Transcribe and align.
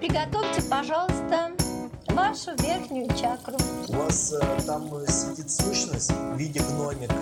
Приготовьте, 0.00 0.62
пожалуйста, 0.70 1.52
вашу 2.08 2.50
верхнюю 2.62 3.08
чакру. 3.16 3.56
У 3.88 3.92
вас 3.94 4.34
э, 4.34 4.60
там 4.66 4.94
э, 4.94 5.06
сидит 5.06 5.50
сущность 5.50 6.12
в 6.12 6.36
виде 6.36 6.60
гномика. 6.60 7.14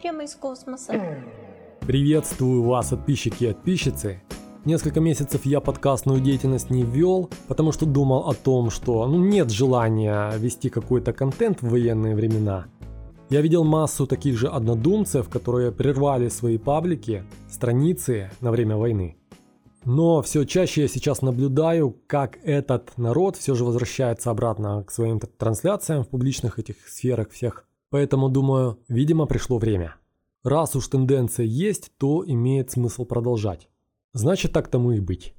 Прямо 0.00 0.22
из 0.22 0.36
космоса. 0.36 0.92
Приветствую 1.80 2.62
вас, 2.62 2.90
подписчики 2.90 3.44
и 3.44 3.48
подписчицы. 3.48 4.22
Несколько 4.64 5.00
месяцев 5.00 5.44
я 5.44 5.60
подкастную 5.60 6.20
деятельность 6.20 6.70
не 6.70 6.84
вел, 6.84 7.30
потому 7.48 7.72
что 7.72 7.84
думал 7.84 8.28
о 8.28 8.34
том, 8.34 8.70
что 8.70 9.04
ну, 9.06 9.18
нет 9.18 9.50
желания 9.50 10.30
вести 10.36 10.68
какой-то 10.68 11.12
контент 11.12 11.62
в 11.62 11.70
военные 11.70 12.14
времена. 12.14 12.66
Я 13.30 13.42
видел 13.42 13.62
массу 13.62 14.06
таких 14.06 14.38
же 14.38 14.48
однодумцев, 14.48 15.28
которые 15.28 15.70
прервали 15.70 16.28
свои 16.30 16.56
паблики, 16.56 17.24
страницы 17.50 18.30
на 18.40 18.50
время 18.50 18.76
войны. 18.76 19.18
Но 19.84 20.22
все 20.22 20.44
чаще 20.44 20.82
я 20.82 20.88
сейчас 20.88 21.20
наблюдаю, 21.20 21.94
как 22.06 22.38
этот 22.42 22.96
народ 22.96 23.36
все 23.36 23.54
же 23.54 23.66
возвращается 23.66 24.30
обратно 24.30 24.82
к 24.82 24.90
своим 24.90 25.20
трансляциям 25.20 26.04
в 26.04 26.08
публичных 26.08 26.58
этих 26.58 26.88
сферах 26.88 27.28
всех. 27.30 27.66
Поэтому 27.90 28.30
думаю, 28.30 28.78
видимо 28.88 29.26
пришло 29.26 29.58
время. 29.58 29.96
Раз 30.42 30.74
уж 30.74 30.88
тенденция 30.88 31.44
есть, 31.44 31.92
то 31.98 32.24
имеет 32.26 32.70
смысл 32.70 33.04
продолжать. 33.04 33.68
Значит, 34.14 34.52
так 34.54 34.68
тому 34.68 34.92
и 34.92 35.00
быть. 35.00 35.34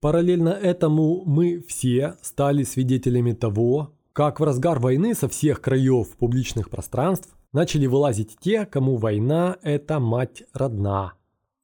Параллельно 0.00 0.50
этому 0.50 1.24
мы 1.24 1.60
все 1.66 2.14
стали 2.22 2.62
свидетелями 2.62 3.32
того, 3.32 3.95
как 4.16 4.40
в 4.40 4.44
разгар 4.44 4.78
войны 4.78 5.14
со 5.14 5.28
всех 5.28 5.60
краев 5.60 6.16
публичных 6.16 6.70
пространств 6.70 7.36
начали 7.52 7.84
вылазить 7.84 8.38
те, 8.40 8.64
кому 8.64 8.96
война– 8.96 9.58
это 9.62 10.00
мать 10.00 10.42
родна. 10.54 11.12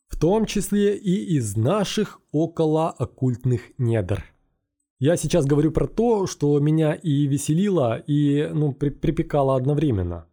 В 0.06 0.18
том 0.18 0.44
числе 0.44 0.98
и 0.98 1.34
из 1.34 1.56
наших 1.56 2.20
около 2.30 2.90
оккультных 2.90 3.62
недр. 3.78 4.22
Я 4.98 5.16
сейчас 5.16 5.46
говорю 5.46 5.72
про 5.72 5.86
то, 5.86 6.26
что 6.26 6.60
меня 6.60 6.92
и 6.92 7.26
веселило, 7.26 7.96
и 7.96 8.50
ну, 8.52 8.74
при 8.74 8.90
припекало 8.90 9.56
одновременно. 9.56 10.26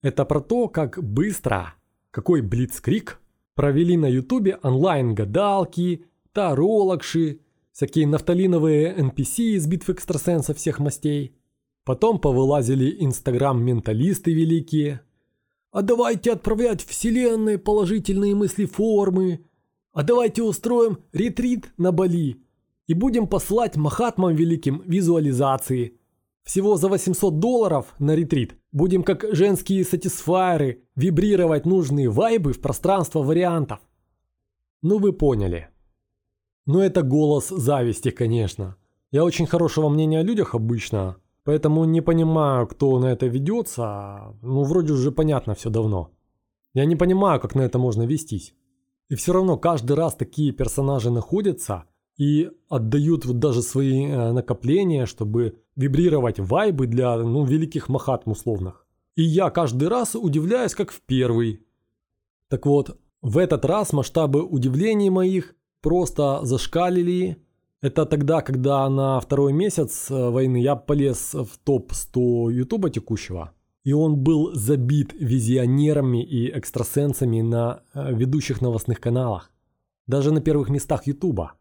Это 0.00 0.24
про 0.24 0.40
то, 0.40 0.68
как 0.68 1.02
быстро, 1.02 1.74
какой 2.12 2.40
блицкрик 2.40 3.20
Провели 3.56 3.96
на 3.96 4.06
ютубе 4.06 4.60
онлайн-гадалки, 4.62 6.04
тарологши, 6.32 7.40
всякие 7.72 8.06
нафталиновые 8.06 8.94
NPC 8.94 9.56
из 9.56 9.66
битв 9.66 9.90
экстрасенсов 9.90 10.56
всех 10.56 10.78
мастей. 10.78 11.34
Потом 11.84 12.18
повылазили 12.18 12.96
инстаграм-менталисты 13.04 14.32
великие. 14.32 15.02
А 15.70 15.82
давайте 15.82 16.32
отправлять 16.32 16.84
вселенной 16.84 17.58
положительные 17.58 18.34
мысли 18.34 18.64
формы. 18.64 19.44
А 19.92 20.02
давайте 20.02 20.42
устроим 20.42 20.98
ретрит 21.12 21.72
на 21.76 21.92
Бали. 21.92 22.40
И 22.86 22.94
будем 22.94 23.26
послать 23.26 23.76
махатмам 23.76 24.34
великим 24.34 24.82
визуализации– 24.86 25.98
всего 26.44 26.76
за 26.76 26.88
800 26.88 27.38
долларов 27.38 27.94
на 27.98 28.14
ретрит 28.14 28.56
будем 28.70 29.02
как 29.02 29.24
женские 29.32 29.82
сатисфайеры 29.82 30.82
вибрировать 30.94 31.64
нужные 31.64 32.10
вайбы 32.10 32.52
в 32.52 32.60
пространство 32.60 33.22
вариантов. 33.22 33.80
Ну 34.82 34.98
вы 34.98 35.14
поняли. 35.14 35.70
Но 36.66 36.82
это 36.82 37.02
голос 37.02 37.48
зависти, 37.48 38.10
конечно. 38.10 38.76
Я 39.10 39.24
очень 39.24 39.46
хорошего 39.46 39.88
мнения 39.88 40.20
о 40.20 40.22
людях 40.22 40.54
обычно, 40.54 41.16
поэтому 41.44 41.84
не 41.84 42.00
понимаю, 42.00 42.66
кто 42.66 42.98
на 42.98 43.06
это 43.06 43.26
ведется. 43.26 44.36
Ну 44.42 44.62
вроде 44.64 44.92
уже 44.92 45.12
понятно 45.12 45.54
все 45.54 45.70
давно. 45.70 46.10
Я 46.74 46.84
не 46.84 46.96
понимаю, 46.96 47.40
как 47.40 47.54
на 47.54 47.62
это 47.62 47.78
можно 47.78 48.02
вестись. 48.02 48.54
И 49.08 49.14
все 49.14 49.32
равно 49.32 49.56
каждый 49.56 49.96
раз 49.96 50.14
такие 50.14 50.52
персонажи 50.52 51.10
находятся– 51.10 51.84
и 52.16 52.50
отдают 52.68 53.24
вот 53.24 53.38
даже 53.38 53.62
свои 53.62 54.06
э, 54.06 54.32
накопления, 54.32 55.06
чтобы 55.06 55.58
вибрировать 55.76 56.38
вайбы 56.38 56.86
для 56.86 57.16
ну, 57.16 57.44
великих 57.44 57.88
махатм 57.88 58.32
условных. 58.32 58.86
И 59.16 59.22
я 59.22 59.50
каждый 59.50 59.88
раз 59.88 60.14
удивляюсь, 60.14 60.74
как 60.74 60.92
в 60.92 61.00
первый. 61.00 61.66
Так 62.48 62.66
вот, 62.66 62.98
в 63.20 63.38
этот 63.38 63.64
раз 63.64 63.92
масштабы 63.92 64.42
удивлений 64.44 65.10
моих 65.10 65.54
просто 65.80 66.40
зашкалили. 66.42 67.43
Это 67.84 68.06
тогда, 68.06 68.40
когда 68.40 68.88
на 68.88 69.20
второй 69.20 69.52
месяц 69.52 70.10
э, 70.10 70.30
войны 70.30 70.62
я 70.62 70.74
полез 70.74 71.34
в 71.34 71.58
топ-100 71.64 72.50
ютуба 72.50 72.88
текущего. 72.88 73.52
И 73.84 73.92
он 73.92 74.16
был 74.16 74.54
забит 74.54 75.12
визионерами 75.12 76.24
и 76.24 76.48
экстрасенсами 76.48 77.42
на 77.42 77.82
э, 77.92 78.14
ведущих 78.14 78.62
новостных 78.62 79.00
каналах. 79.00 79.50
Даже 80.06 80.32
на 80.32 80.40
первых 80.40 80.70
местах 80.70 81.06
ютуба. 81.06 81.52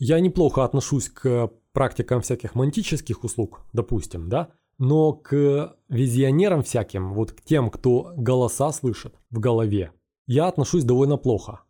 Я 0.00 0.18
неплохо 0.18 0.64
отношусь 0.64 1.08
к 1.10 1.52
практикам 1.72 2.22
всяких 2.22 2.56
мантических 2.56 3.22
услуг, 3.22 3.60
допустим, 3.72 4.28
да, 4.28 4.48
но 4.78 5.12
к 5.12 5.76
визионерам 5.88 6.64
всяким, 6.64 7.14
вот 7.14 7.30
к 7.30 7.40
тем, 7.40 7.70
кто 7.70 8.14
голоса 8.16 8.72
слышит 8.72 9.14
в 9.30 9.38
голове, 9.38 9.92
я 10.26 10.48
отношусь 10.48 10.82
довольно 10.82 11.18
плохо. 11.18 11.60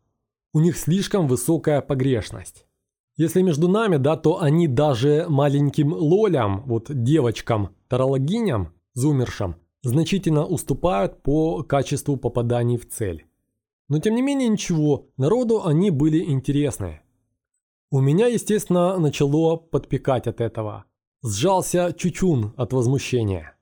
У 0.54 0.60
них 0.60 0.78
слишком 0.78 1.28
высокая 1.28 1.82
погрешность. 1.82 2.64
Если 3.18 3.42
между 3.42 3.66
нами, 3.66 3.96
да, 3.96 4.16
то 4.16 4.40
они 4.40 4.68
даже 4.68 5.26
маленьким 5.28 5.92
лолям, 5.92 6.62
вот 6.66 6.86
девочкам, 6.88 7.70
тарологиням, 7.88 8.72
зумершам, 8.94 9.56
значительно 9.82 10.46
уступают 10.46 11.20
по 11.22 11.64
качеству 11.64 12.16
попаданий 12.16 12.76
в 12.76 12.88
цель. 12.88 13.26
Но 13.88 13.98
тем 13.98 14.14
не 14.14 14.22
менее 14.22 14.48
ничего, 14.48 15.08
народу 15.16 15.66
они 15.66 15.90
были 15.90 16.30
интересны. 16.30 17.00
У 17.90 18.00
меня, 18.00 18.28
естественно, 18.28 18.96
начало 18.98 19.56
подпекать 19.56 20.28
от 20.28 20.40
этого. 20.40 20.84
Сжался 21.24 21.92
чучун 21.98 22.54
от 22.56 22.72
возмущения. 22.72 23.56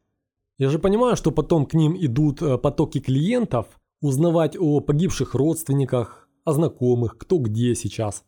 Я 0.58 0.68
же 0.68 0.78
понимаю, 0.78 1.16
что 1.16 1.30
потом 1.30 1.64
к 1.64 1.72
ним 1.72 1.96
идут 1.98 2.42
э, 2.42 2.58
потоки 2.58 3.00
клиентов, 3.00 3.66
узнавать 4.02 4.54
о 4.58 4.80
погибших 4.80 5.34
родственниках, 5.34 6.28
о 6.44 6.52
знакомых, 6.52 7.16
кто 7.16 7.38
где 7.38 7.74
сейчас. 7.74 8.22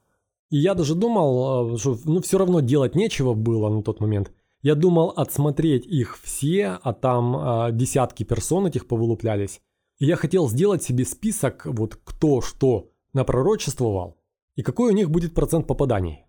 И 0.51 0.59
я 0.59 0.75
даже 0.75 0.95
думал, 0.95 1.75
э, 1.75 1.79
что 1.79 1.99
ну, 2.05 2.21
все 2.21 2.39
равно 2.39 2.61
делать 2.61 2.95
нечего 2.95 3.35
было 3.35 3.69
на 3.69 3.83
тот 3.83 4.01
момент. 4.01 4.33
Я 4.63 4.75
думал 4.75 5.11
отсмотреть 5.11 5.87
их 5.87 6.19
все, 6.23 6.79
а 6.83 6.93
там 6.93 7.37
э, 7.37 7.73
десятки 7.73 8.25
персон 8.25 8.67
этих 8.67 8.89
повылуплялись. 8.89 9.61
И 9.99 10.07
я 10.07 10.17
хотел 10.17 10.49
сделать 10.49 10.83
себе 10.83 11.05
список, 11.05 11.67
вот 11.67 11.97
кто 12.03 12.41
что 12.41 12.91
напророчествовал, 13.13 14.17
и 14.57 14.63
какой 14.63 14.93
у 14.93 14.95
них 14.95 15.11
будет 15.11 15.35
процент 15.35 15.67
попаданий. 15.67 16.25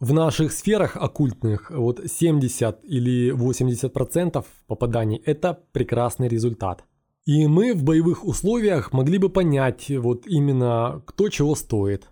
В 0.00 0.12
наших 0.12 0.52
сферах 0.52 0.96
оккультных 0.96 1.72
вот 1.72 2.00
70 2.06 2.84
или 2.84 3.32
80% 3.32 4.44
попаданий– 4.68 5.20
это 5.26 5.60
прекрасный 5.72 6.28
результат. 6.28 6.84
И 7.24 7.48
мы 7.48 7.74
в 7.74 7.82
боевых 7.82 8.24
условиях 8.24 8.92
могли 8.92 9.18
бы 9.18 9.28
понять 9.28 9.90
вот 9.90 10.26
именно 10.26 11.02
кто 11.04 11.28
чего 11.28 11.56
стоит. 11.56 12.08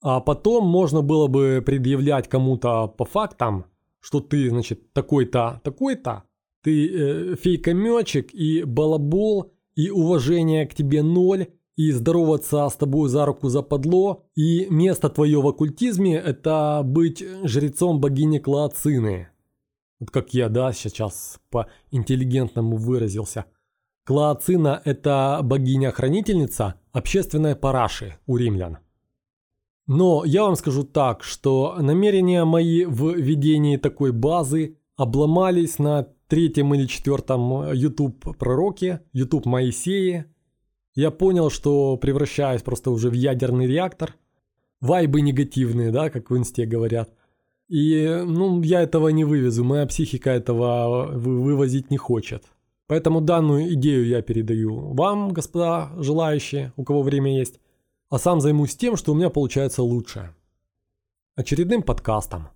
А 0.00 0.20
потом 0.20 0.66
можно 0.66 1.02
было 1.02 1.26
бы 1.26 1.62
предъявлять 1.64 2.28
кому-то 2.28 2.86
по 2.88 3.04
фактам, 3.04 3.66
что 4.00 4.20
ты, 4.20 4.48
значит, 4.48 4.92
такой-то, 4.92 5.60
такой-то, 5.64 6.24
ты 6.62 6.88
э, 6.88 7.36
фейкомёчек 7.36 8.32
и 8.32 8.62
балабол, 8.64 9.52
и 9.74 9.90
уважение 9.90 10.66
к 10.66 10.74
тебе 10.74 11.02
ноль, 11.02 11.48
и 11.76 11.92
здороваться 11.92 12.68
с 12.68 12.74
тобой 12.74 13.08
за 13.08 13.24
руку 13.24 13.48
западло, 13.48 14.26
и 14.34 14.66
место 14.68 15.08
твое 15.08 15.40
в 15.40 15.46
оккультизме– 15.46 16.16
это 16.16 16.82
быть 16.84 17.24
жрецом 17.44 18.00
богини 18.00 18.38
Клоацины. 18.38 19.28
Вот 20.00 20.10
как 20.10 20.34
я, 20.34 20.48
да, 20.48 20.72
сейчас 20.72 21.40
по-интеллигентному 21.50 22.76
выразился. 22.76 23.44
Клоацина– 24.04 24.80
это 24.84 25.40
богиня-хранительница 25.42 26.74
общественной 26.92 27.54
параши 27.54 28.16
у 28.26 28.36
римлян. 28.36 28.78
Но 29.88 30.24
я 30.24 30.44
вам 30.44 30.54
скажу 30.54 30.84
так, 30.84 31.24
что 31.24 31.74
намерения 31.80 32.44
мои 32.44 32.84
в 32.84 33.14
ведении 33.14 33.76
такой 33.76 34.12
базы 34.12 34.76
обломались 34.96 35.80
на 35.80 36.06
третьем 36.28 36.72
или 36.74 36.86
четвертом 36.86 37.72
YouTube 37.72 38.36
пророке, 38.38 39.00
YouTube 39.12 39.46
Моисее– 39.46 40.26
я 40.98 41.12
понял, 41.12 41.48
что 41.48 41.96
превращаюсь 41.96 42.62
просто 42.62 42.90
уже 42.90 43.08
в 43.08 43.12
ядерный 43.12 43.68
реактор. 43.68 44.16
Вайбы 44.80 45.20
негативные, 45.20 45.92
да, 45.92 46.10
как 46.10 46.28
в 46.28 46.36
инсте 46.36 46.66
говорят. 46.66 47.08
И, 47.68 48.24
ну, 48.26 48.60
я 48.62 48.82
этого 48.82 49.06
не 49.10 49.22
вывезу, 49.22 49.62
моя 49.62 49.86
психика 49.86 50.30
этого 50.30 51.06
вывозить 51.12 51.92
не 51.92 51.98
хочет. 51.98 52.42
Поэтому 52.88 53.20
данную 53.20 53.74
идею 53.74 54.08
я 54.08 54.22
передаю 54.22 54.92
вам, 54.92 55.28
господа 55.32 55.92
желающие, 55.98 56.72
у 56.74 56.82
кого 56.82 57.02
время 57.02 57.38
есть, 57.38 57.60
а 58.10 58.18
сам 58.18 58.40
займусь 58.40 58.76
тем, 58.76 58.96
что 58.96 59.12
у 59.12 59.14
меня 59.14 59.30
получается 59.30 59.82
лучше. 59.82 60.34
Очередным 61.34 61.82
подкастом. 61.82 62.48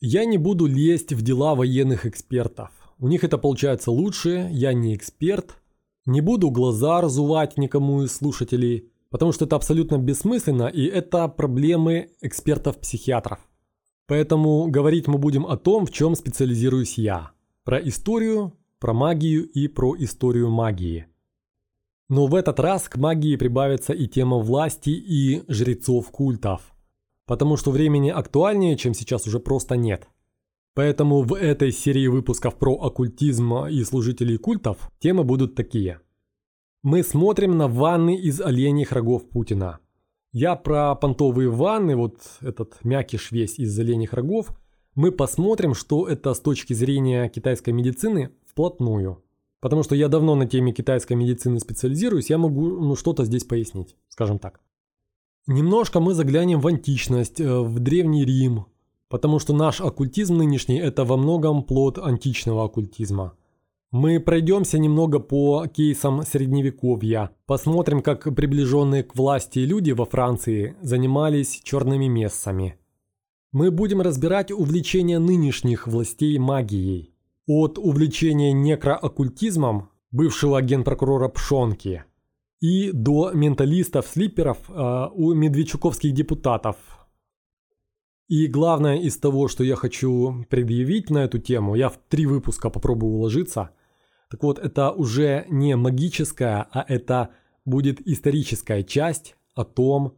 Я 0.00 0.24
не 0.24 0.38
буду 0.38 0.66
лезть 0.66 1.12
в 1.12 1.22
дела 1.22 1.54
военных 1.54 2.06
экспертов. 2.06 2.70
У 2.98 3.08
них 3.08 3.24
это 3.24 3.38
получается 3.38 3.90
лучше, 3.90 4.48
я 4.50 4.72
не 4.72 4.94
эксперт– 4.94 5.56
Не 6.06 6.20
буду 6.20 6.50
глаза 6.50 7.00
разувать 7.00 7.56
никому 7.56 8.02
из 8.02 8.14
слушателей, 8.14 8.92
потому 9.08 9.32
что 9.32 9.46
это 9.46 9.56
абсолютно 9.56 9.96
бессмысленно 9.96 10.66
и 10.66 10.84
это 10.84 11.28
проблемы 11.28 12.10
экспертов-психиатров. 12.20 13.38
Поэтому 14.06 14.66
говорить 14.66 15.06
мы 15.06 15.16
будем 15.16 15.46
о 15.46 15.56
том, 15.56 15.86
в 15.86 15.92
чем 15.92 16.14
специализируюсь 16.14 16.98
я. 16.98 17.30
Про 17.64 17.78
историю, 17.78 18.52
про 18.78 18.92
магию 18.92 19.48
и 19.48 19.66
про 19.66 19.96
историю 19.96 20.50
магии. 20.50 21.06
Но 22.08 22.26
в 22.26 22.34
этот 22.34 22.60
раз 22.60 22.88
к 22.88 22.96
магии 22.96 23.36
прибавится 23.36 23.92
и 23.92 24.06
тема 24.06 24.38
власти 24.38 24.90
и 24.90 25.42
жрецов 25.48 26.10
культов. 26.10 26.74
Потому 27.26 27.56
что 27.56 27.70
времени 27.70 28.10
актуальнее, 28.10 28.76
чем 28.76 28.92
сейчас, 28.92 29.26
уже 29.26 29.40
просто 29.40 29.76
нет. 29.76 30.08
Поэтому 30.74 31.22
в 31.22 31.34
этой 31.34 31.72
серии 31.72 32.08
выпусков 32.08 32.56
про 32.56 32.74
оккультизм 32.74 33.66
и 33.66 33.82
служителей 33.84 34.36
культов 34.36 34.90
темы 34.98 35.24
будут 35.24 35.54
такие. 35.54 36.00
Мы 36.82 37.02
смотрим 37.02 37.56
на 37.56 37.66
ванны 37.66 38.14
из 38.16 38.40
оленьих 38.40 38.92
рогов 38.92 39.28
Путина. 39.30 39.78
Я 40.32 40.56
про 40.56 40.94
понтовые 40.96 41.48
ванны, 41.48 41.96
вот 41.96 42.18
этот 42.42 42.84
мякиш 42.84 43.30
весь 43.30 43.58
из 43.58 43.78
оленьих 43.78 44.12
рогов, 44.12 44.48
мы 44.94 45.10
посмотрим, 45.10 45.74
что 45.74 46.06
это 46.06 46.34
с 46.34 46.40
точки 46.40 46.74
зрения 46.74 47.28
китайской 47.28 47.70
медицины 47.70 48.32
вплотную. 48.44 49.23
Потому 49.64 49.82
что 49.82 49.94
я 49.94 50.08
давно 50.08 50.34
на 50.34 50.44
теме 50.44 50.72
китайской 50.72 51.14
медицины 51.14 51.58
специализируюсь, 51.58 52.28
я 52.28 52.36
могу 52.36 52.68
ну, 52.68 52.96
что-то 52.96 53.24
здесь 53.24 53.44
пояснить, 53.44 53.96
скажем 54.10 54.38
так. 54.38 54.60
Немножко 55.46 56.00
мы 56.00 56.12
заглянем 56.12 56.60
в 56.60 56.66
античность, 56.66 57.40
э, 57.40 57.60
в 57.60 57.78
Древний 57.78 58.26
Рим, 58.26 58.66
потому 59.08 59.38
что 59.38 59.54
наш 59.54 59.80
оккультизм 59.80 60.36
нынешний– 60.36 60.76
это 60.80 61.06
во 61.06 61.16
многом 61.16 61.62
плод 61.62 61.96
античного 61.98 62.66
оккультизма. 62.66 63.32
Мы 63.90 64.20
пройдемся 64.20 64.78
немного 64.78 65.18
по 65.18 65.66
кейсам 65.66 66.24
Средневековья, 66.24 67.30
посмотрим, 67.46 68.02
как 68.02 68.24
приближенные 68.36 69.02
к 69.02 69.16
власти 69.16 69.60
люди 69.60 69.92
во 69.92 70.04
Франции 70.04 70.76
занимались 70.82 71.62
черными 71.64 72.06
мессами. 72.06 72.76
Мы 73.50 73.70
будем 73.70 74.02
разбирать 74.02 74.52
увлечение 74.52 75.18
нынешних 75.18 75.86
властей 75.86 76.36
магией– 76.36 77.12
от 77.46 77.78
увлечения 77.78 78.52
некрооккультизмом 78.52 79.90
бывшего 80.10 80.62
генпрокурора 80.62 81.28
Пшонки 81.28 82.04
и 82.60 82.92
до 82.92 83.32
менталистов-слиперов 83.32 84.70
э, 84.70 85.08
у 85.12 85.34
медведчуковских 85.34 86.14
депутатов. 86.14 86.76
И 88.28 88.46
главное 88.46 88.96
из 88.96 89.18
того, 89.18 89.48
что 89.48 89.64
я 89.64 89.76
хочу 89.76 90.46
предъявить 90.48 91.10
на 91.10 91.24
эту 91.24 91.38
тему, 91.38 91.74
я 91.74 91.90
в 91.90 91.98
три 92.08 92.24
выпуска 92.24 92.70
попробую 92.70 93.12
уложиться. 93.14 93.70
Так 94.30 94.42
вот, 94.42 94.58
это 94.58 94.92
уже 94.92 95.44
не 95.50 95.76
магическая, 95.76 96.66
а 96.70 96.84
это 96.88 97.30
будет 97.66 98.00
историческая 98.06 98.82
часть 98.82 99.36
о 99.54 99.64
том, 99.64 100.14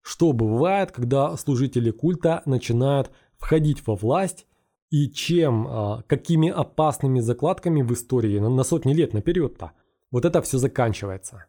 что 0.00 0.32
бывает, 0.32 0.92
когда 0.92 1.36
служители 1.36 1.90
культа 1.90 2.42
начинают 2.46 3.10
входить 3.36 3.86
во 3.86 3.96
власть 3.96 4.46
и 4.90 5.08
чем, 5.10 5.66
а, 5.68 6.02
какими 6.06 6.48
опасными 6.48 7.20
закладками 7.20 7.82
в 7.82 7.92
истории 7.92 8.38
на, 8.38 8.62
сотни 8.62 8.94
лет 8.94 9.12
наперед-то 9.12 9.72
вот 10.10 10.24
это 10.24 10.40
все 10.42 10.58
заканчивается. 10.58 11.46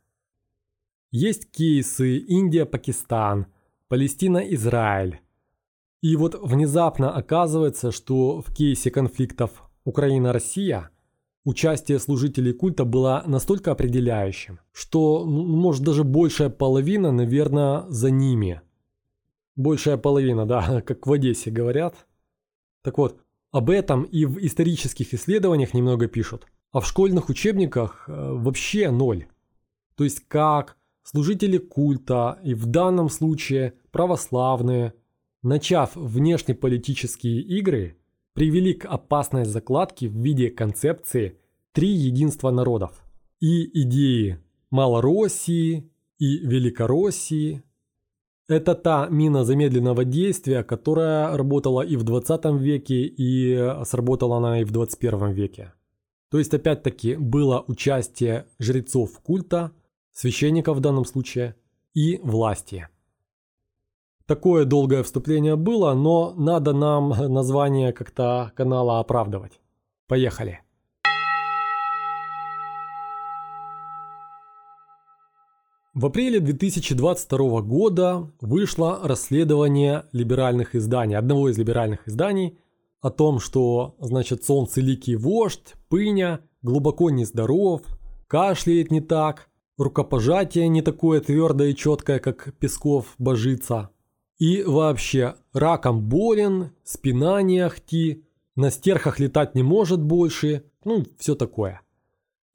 Есть 1.12 1.52
кейсы 1.52 2.18
Индия-Пакистан, 2.18 3.48
Палестина-Израиль. 3.88 5.22
И 6.02 6.16
вот 6.16 6.36
внезапно 6.36 7.12
оказывается, 7.16 7.92
что 7.92 8.42
в 8.42 8.54
кейсе 8.54 8.92
конфликтов 8.92 9.64
Украина-Россия 9.86 10.90
участие 11.46 12.00
служителей 12.00 12.52
культа 12.52 12.84
было 12.84 13.24
настолько 13.26 13.72
определяющим, 13.72 14.60
что, 14.74 15.26
ну, 15.26 15.46
может, 15.46 15.84
даже 15.84 16.04
большая 16.04 16.50
половина, 16.50 17.12
наверное, 17.12 17.86
за 17.88 18.12
ними. 18.12 18.62
Большая 19.56 19.98
половина, 19.98 20.46
да, 20.46 20.82
как 20.86 21.08
в 21.08 21.12
Одессе 21.14 21.50
говорят. 21.50 22.06
Так 22.84 22.98
вот, 22.98 23.22
об 23.52 23.70
этом 23.70 24.04
и 24.04 24.26
в 24.26 24.38
исторических 24.40 25.14
исследованиях 25.14 25.74
немного 25.74 26.08
пишут, 26.08 26.46
а 26.72 26.80
в 26.82 26.88
школьных 26.88 27.30
учебниках 27.30 28.06
э, 28.08 28.12
вообще 28.14 28.92
ноль. 28.92 29.28
То 29.96 30.04
есть 30.04 30.28
как 30.28 30.78
служители 31.04 31.58
культа 31.58 32.40
и 32.44 32.54
в 32.54 32.66
данном 32.66 33.10
случае 33.10 33.74
православные, 33.92 34.94
начав 35.42 35.96
внешнеполитические 35.96 37.42
игры, 37.42 37.98
привели 38.34 38.74
к 38.74 38.86
опасной 38.86 39.46
закладке 39.46 40.08
в 40.08 40.16
виде 40.16 40.50
концепции 40.50 41.40
«три 41.72 41.90
единства 41.90 42.52
народов» 42.52 43.04
и 43.40 43.82
идеи 43.82 44.40
Малороссии 44.70 45.90
и 46.20 46.38
Великороссии, 46.40 47.64
это 48.48 48.76
та 48.76 49.08
мина 49.10 49.44
замедленного 49.44 50.06
действия, 50.06 50.64
которая 50.64 51.36
работала 51.36 51.82
и 51.82 51.98
в 51.98 52.04
20 52.04 52.46
веке, 52.62 53.06
и 53.06 53.84
сработала 53.84 54.38
она 54.38 54.62
и 54.62 54.64
в 54.64 54.72
21 54.72 55.32
веке. 55.32 55.74
То 56.30 56.40
есть, 56.40 56.54
опять-таки, 56.54 57.16
было 57.16 57.64
участие 57.68 58.46
жрецов 58.60 59.20
культа, 59.20 59.72
священников 60.12 60.78
в 60.78 60.80
данном 60.82 61.06
случае, 61.06 61.56
и 61.94 62.20
власти. 62.24 62.88
Такое 64.26 64.66
долгое 64.66 65.04
вступление 65.04 65.56
было, 65.56 65.94
но 65.94 66.34
надо 66.36 66.74
нам 66.74 67.10
название 67.10 67.94
как-то 67.94 68.52
канала 68.56 69.00
оправдывать. 69.00 69.62
Поехали. 70.08 70.60
В 75.98 76.06
апреле 76.06 76.40
2022 76.40 77.62
года 77.62 78.32
вышло 78.40 79.00
расследование 79.04 80.06
либеральных 80.12 80.76
изданий, 80.76 81.18
одного 81.18 81.50
из 81.50 81.58
либеральных 81.58 82.08
изданий, 82.08 82.60
о 83.02 83.10
том, 83.10 83.40
что, 83.40 83.96
значит, 84.00 84.44
солнцеликий 84.44 85.16
вождь, 85.16 85.74
пыня, 85.90 86.42
глубоко 86.62 87.10
нездоров, 87.10 87.82
кашляет 88.28 88.92
не 88.92 89.02
так, 89.02 89.50
рукопожатие 89.80 90.68
не 90.68 90.84
такое 90.84 91.20
твердое 91.20 91.70
и 91.70 91.76
четкое, 91.76 92.20
как 92.20 92.54
Песков 92.60 93.16
божится. 93.18 93.90
И 94.38 94.62
вообще, 94.62 95.34
раком 95.52 96.08
болен, 96.08 96.74
спина 96.84 97.42
не 97.42 97.58
ахти, 97.58 98.24
на 98.56 98.70
стерхах 98.70 99.18
летать 99.18 99.56
не 99.56 99.64
может 99.64 100.04
больше, 100.04 100.64
ну, 100.86 101.04
все 101.18 101.34
такое. 101.34 101.82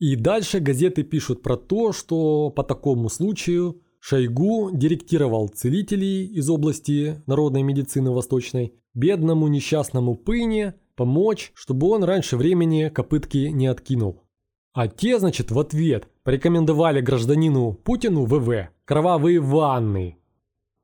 И 0.02 0.16
дальше 0.16 0.58
газеты 0.58 1.04
пишут 1.04 1.42
про 1.42 1.56
то, 1.56 1.92
что 1.92 2.50
по 2.50 2.64
такому 2.64 3.08
случаю 3.08 3.82
Шойгу 4.00 4.70
директировал 4.72 5.46
целителей 5.46 6.26
из 6.26 6.50
области 6.50 7.22
народной 7.28 7.62
медицины 7.62 8.10
восточной 8.10 8.74
бедному 8.94 9.46
несчастному 9.46 10.16
Пыне 10.16 10.74
помочь, 10.96 11.52
чтобы 11.54 11.86
он 11.86 12.02
раньше 12.02 12.36
времени 12.36 12.88
копытки 12.92 13.46
не 13.52 13.68
откинул. 13.68 14.24
А 14.72 14.88
те, 14.88 15.20
значит, 15.20 15.52
в 15.52 15.58
ответ 15.60 16.08
порекомендовали 16.24 17.00
гражданину 17.00 17.72
Путину 17.72 18.24
ВВ 18.24 18.70
кровавые 18.84 19.38
ванны. 19.38 20.18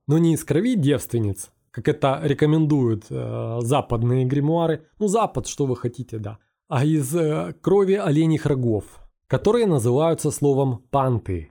Но 0.07 0.19
не 0.19 0.35
из 0.35 0.45
крови 0.45 0.77
девственниц, 0.77 1.51
как 1.73 1.89
это 1.89 2.21
рекомендуют 2.23 3.07
э, 3.11 3.59
западные 3.63 4.27
гримуары, 4.27 4.87
ну 5.01 5.09
запад, 5.09 5.49
что 5.49 5.67
вы 5.67 5.75
хотите, 5.75 6.21
да, 6.21 6.39
а 6.69 6.85
из 6.85 7.13
э, 7.17 7.53
крови 7.61 7.95
оленьих 7.95 8.47
рогов 8.47 9.08
которые 9.29 9.67
называются 9.67 10.31
словом 10.31 10.83
«панты». 10.91 11.51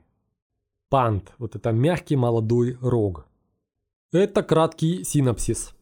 Пант– 0.89 1.33
вот 1.37 1.55
это 1.55 1.71
мягкий 1.71 2.15
молодой 2.15 2.77
рог. 2.81 3.27
Это 4.11 4.41
краткий 4.41 5.03
синапсис. 5.03 5.75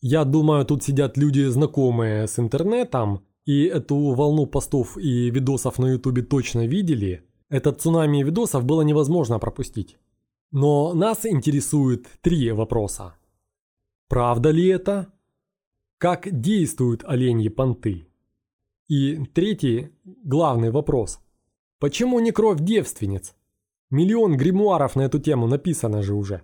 Я 0.00 0.24
думаю, 0.24 0.64
тут 0.64 0.84
сидят 0.84 1.16
люди, 1.16 1.44
знакомые 1.48 2.28
с 2.28 2.38
интернетом, 2.38 3.24
и 3.46 3.64
эту 3.64 3.96
волну 4.14 4.46
постов 4.46 4.96
и 4.96 5.30
видосов 5.30 5.78
на 5.78 5.86
ютубе 5.86 6.22
точно 6.22 6.66
видели. 6.66 7.24
Этот 7.48 7.80
цунами 7.80 8.22
видосов 8.22 8.64
было 8.64 8.82
невозможно 8.82 9.38
пропустить. 9.38 9.96
Но 10.52 10.92
нас 10.94 11.26
интересует 11.26 12.06
три 12.20 12.52
вопроса. 12.52 13.14
Правда 14.08 14.50
ли 14.50 14.68
это? 14.68 15.08
Как 15.98 16.40
действуют 16.40 17.02
оленьи 17.04 17.48
понты? 17.48 18.06
И 18.88 19.24
третий, 19.32 19.90
главный 20.04 20.70
вопрос. 20.70 21.23
Почему 21.84 22.18
не 22.18 22.30
кровь 22.30 22.60
девственниц? 22.60 23.34
Миллион 23.90 24.38
гримуаров 24.38 24.96
на 24.96 25.02
эту 25.02 25.18
тему 25.18 25.46
написано 25.46 26.02
же 26.02 26.14
уже. 26.14 26.40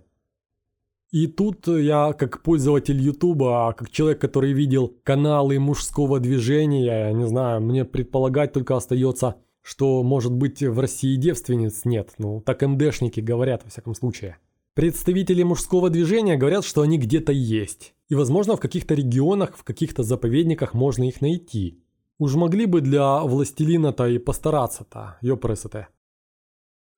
И 1.09 1.25
тут 1.25 1.67
я, 1.67 2.13
как 2.13 2.43
пользователь 2.43 3.01
Ютуба, 3.01 3.73
как 3.75 3.89
человек, 3.89 4.21
который 4.21 4.53
видел 4.53 4.93
каналы 5.01 5.57
мужского 5.57 6.19
движения, 6.19 7.07
я 7.07 7.11
не 7.11 7.27
знаю, 7.27 7.59
мне 7.59 7.85
предполагать 7.85 8.53
только 8.53 8.77
остается, 8.77 9.37
что, 9.63 10.03
может 10.03 10.31
быть, 10.31 10.61
в 10.61 10.79
России 10.79 11.15
девственниц 11.15 11.85
нет. 11.85 12.11
Ну, 12.19 12.41
так 12.41 12.61
МДшники 12.61 13.19
говорят, 13.19 13.63
во 13.63 13.71
всяком 13.71 13.95
случае. 13.95 14.37
Представители 14.75 15.41
мужского 15.41 15.89
движения 15.89 16.37
говорят, 16.37 16.65
что 16.65 16.83
они 16.83 16.99
где-то 16.99 17.31
есть. 17.31 17.95
И, 18.09 18.13
возможно, 18.13 18.57
в 18.57 18.59
каких-то 18.59 18.93
регионах, 18.93 19.57
в 19.57 19.63
каких-то 19.63 20.03
заповедниках 20.03 20.75
можно 20.75 21.07
их 21.07 21.19
найти. 21.19 21.80
Уж 22.21 22.35
могли 22.35 22.67
бы 22.67 22.81
для 22.81 23.19
властелина-то 23.21 24.05
и 24.05 24.19
постараться-то, 24.19 25.17
ёпресоте. 25.21 25.87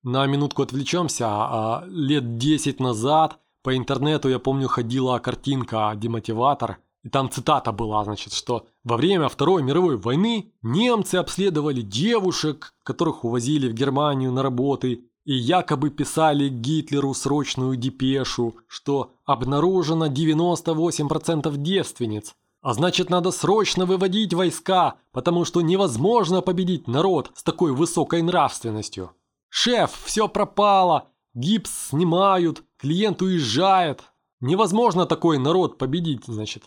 На 0.03 0.27
минутку 0.27 0.63
отвлечемся. 0.63 1.27
А, 1.27 1.85
лет 1.87 2.37
10 2.37 2.81
назад 2.81 3.39
по 3.61 3.77
интернету, 3.77 4.27
я 4.27 4.39
помню, 4.39 4.67
ходила 4.67 5.17
картинка 5.19 5.93
«Демотиватор», 5.95 6.79
и 7.03 7.09
там 7.09 7.29
цитата 7.31 7.71
была, 7.71 8.03
значит, 8.03 8.33
что 8.33 8.67
во 8.83 8.97
время 8.97 9.29
Второй 9.29 9.63
мировой 9.63 9.95
войны 9.95 10.51
немцы 10.61 11.15
обследовали 11.15 11.81
девушек, 11.81 12.73
которых 12.83 13.23
увозили 13.23 13.69
в 13.69 13.73
Германию 13.73 14.33
на 14.33 14.43
работы, 14.43 15.05
и 15.23 15.33
якобы 15.33 15.89
писали 15.89 16.49
Гитлеру 16.49 17.13
срочную 17.13 17.77
депешу, 17.77 18.55
что 18.67 19.13
обнаружено 19.23 20.07
98% 20.07 21.55
девственниц. 21.55 22.35
А 22.63 22.73
значит, 22.73 23.09
надо 23.09 23.31
срочно 23.31 23.85
выводить 23.85 24.33
войска, 24.33 24.95
потому 25.11 25.43
что 25.43 25.59
невозможно 25.59 26.41
победить 26.41 26.87
народ 26.87 27.29
с 27.35 27.43
такой 27.43 27.73
высокой 27.73 28.21
нравственностью. 28.21 29.11
Шеф, 29.49 30.01
все 30.05 30.29
пропало, 30.29 31.09
гипс 31.33 31.89
снимают, 31.89 32.63
клиент 32.77 33.21
уезжает. 33.21 34.03
Невозможно 34.39 35.05
такой 35.05 35.39
народ 35.39 35.77
победить, 35.77 36.23
значит. 36.25 36.63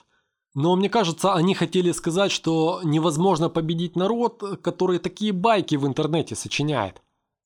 Но 0.54 0.76
мне 0.76 0.90
кажется, 0.90 1.32
они 1.32 1.54
хотели 1.54 1.92
сказать, 1.92 2.30
что 2.30 2.80
невозможно 2.84 3.48
победить 3.48 3.96
народ, 3.96 4.60
который 4.62 4.98
такие 4.98 5.32
байки 5.32 5.76
в 5.76 5.86
интернете 5.86 6.34
сочиняет. 6.34 7.00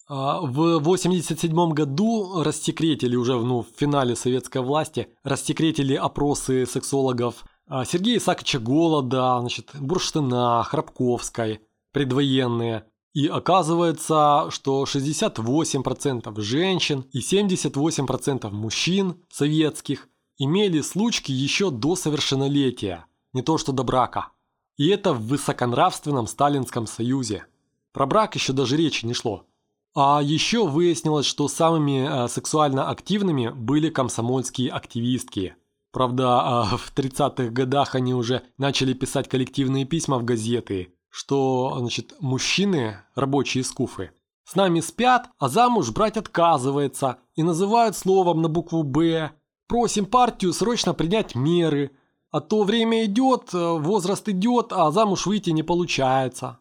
А, 0.08 0.40
в 0.40 0.80
87 0.80 1.70
году 1.70 2.42
рассекретили 2.42 3.14
уже 3.14 3.34
ну, 3.38 3.62
в 3.62 3.68
финале 3.78 4.16
советской 4.16 4.60
власти, 4.60 5.06
рассекретили 5.22 5.94
опросы 5.94 6.66
сексологов 6.66 7.44
Сергея 7.84 8.18
Исааковича 8.18 8.58
Голода, 8.58 9.38
значит, 9.40 9.70
Бурштына, 9.74 10.62
Храбковской, 10.64 11.60
предвоенные– 11.92 12.84
и 13.12 13.26
оказывается, 13.26 14.46
что 14.50 14.84
68% 14.84 16.40
женщин 16.40 17.04
и 17.12 17.18
78% 17.18 18.50
мужчин 18.50 19.16
советских 19.30 20.08
имели 20.38 20.80
случки 20.80 21.32
еще 21.32 21.70
до 21.70 21.96
совершеннолетия, 21.96 23.06
не 23.32 23.42
то 23.42 23.58
что 23.58 23.72
до 23.72 23.82
брака. 23.82 24.28
И 24.76 24.88
это 24.88 25.12
в 25.12 25.26
высоконравственном 25.26 26.28
Сталинском 26.28 26.86
Союзе. 26.86 27.46
Про 27.92 28.06
брак 28.06 28.36
еще 28.36 28.52
даже 28.52 28.76
речи 28.76 29.04
не 29.04 29.12
шло. 29.12 29.44
А 29.92 30.20
еще 30.22 30.68
выяснилось, 30.68 31.26
что 31.26 31.48
самыми 31.48 32.06
э, 32.08 32.28
сексуально 32.28 32.88
активными 32.88 33.48
были 33.48 33.90
комсомольские 33.90 34.70
активистки. 34.70 35.56
Правда, 35.92 36.68
э, 36.72 36.76
в 36.76 36.92
30-х 36.94 37.50
годах 37.50 37.94
они 37.94 38.14
уже 38.14 38.42
начали 38.58 38.92
писать 38.92 39.28
коллективные 39.28 39.84
письма 39.84 40.18
в 40.18 40.24
газеты– 40.24 40.94
что, 41.10 41.76
значит, 41.78 42.14
мужчины, 42.20 42.98
рабочие 43.14 43.64
скуфы, 43.64 44.12
с 44.44 44.54
нами 44.54 44.80
спят, 44.80 45.28
а 45.38 45.48
замуж 45.48 45.90
брать 45.90 46.16
отказывается 46.16 47.18
и 47.34 47.42
называют 47.42 47.96
словом 47.96 48.42
на 48.42 48.48
букву 48.48 48.82
«Б». 48.82 49.32
Просим 49.68 50.06
партию 50.06 50.52
срочно 50.52 50.94
принять 50.94 51.34
меры, 51.34 51.92
а 52.30 52.40
то 52.40 52.64
время 52.64 53.04
идет, 53.04 53.52
возраст 53.52 54.28
идет, 54.28 54.72
а 54.72 54.90
замуж 54.90 55.26
выйти 55.26 55.50
не 55.50 55.62
получается. 55.62 56.58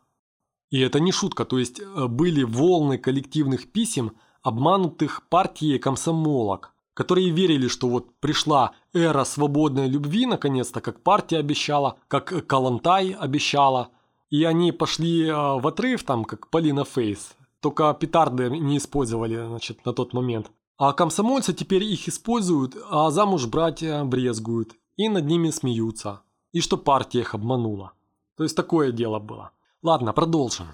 И 0.69 0.79
это 0.79 0.99
не 0.99 1.11
шутка, 1.11 1.45
то 1.45 1.57
есть 1.57 1.79
э, 1.79 2.07
были 2.07 2.43
волны 2.43 2.99
коллективных 2.99 3.71
писем, 3.71 4.11
обманутых 4.43 5.27
партией 5.29 5.79
комсомолок, 5.79 6.75
которые 6.93 7.29
верили, 7.29 7.67
что 7.67 7.87
вот 7.87 8.19
пришла 8.19 8.71
эра 8.93 9.23
свободной 9.23 9.87
любви 9.87 10.25
наконец-то, 10.25 10.81
как 10.81 11.01
партия 11.01 11.37
обещала, 11.37 11.97
как 12.07 12.47
Калантай 12.47 13.11
обещала– 13.11 13.89
и 14.29 14.43
они 14.43 14.71
пошли 14.71 15.25
э, 15.25 15.33
в 15.33 15.67
отрыв, 15.67 16.03
там, 16.03 16.23
как 16.23 16.49
Полина 16.49 16.85
Фейс. 16.85 17.35
Только 17.61 17.93
петарды 17.93 18.49
не 18.49 18.77
использовали, 18.77 19.45
значит, 19.47 19.85
на 19.85 19.93
тот 19.93 20.13
момент. 20.13 20.51
А 20.77 20.93
комсомольцы 20.93 21.53
теперь 21.53 21.83
их 21.83 22.07
используют, 22.07 22.77
а 22.89 23.11
замуж 23.11 23.47
брать 23.47 23.83
брезгуют. 24.05 24.75
И 24.95 25.09
над 25.09 25.25
ними 25.25 25.49
смеются. 25.49 26.21
И 26.51 26.61
что 26.61 26.77
партия 26.77 27.19
их 27.19 27.35
обманула. 27.35 27.93
То 28.37 28.43
есть 28.43 28.55
такое 28.55 28.91
дело 28.91 29.19
было. 29.19 29.51
Ладно, 29.81 30.13
продолжим. 30.13 30.67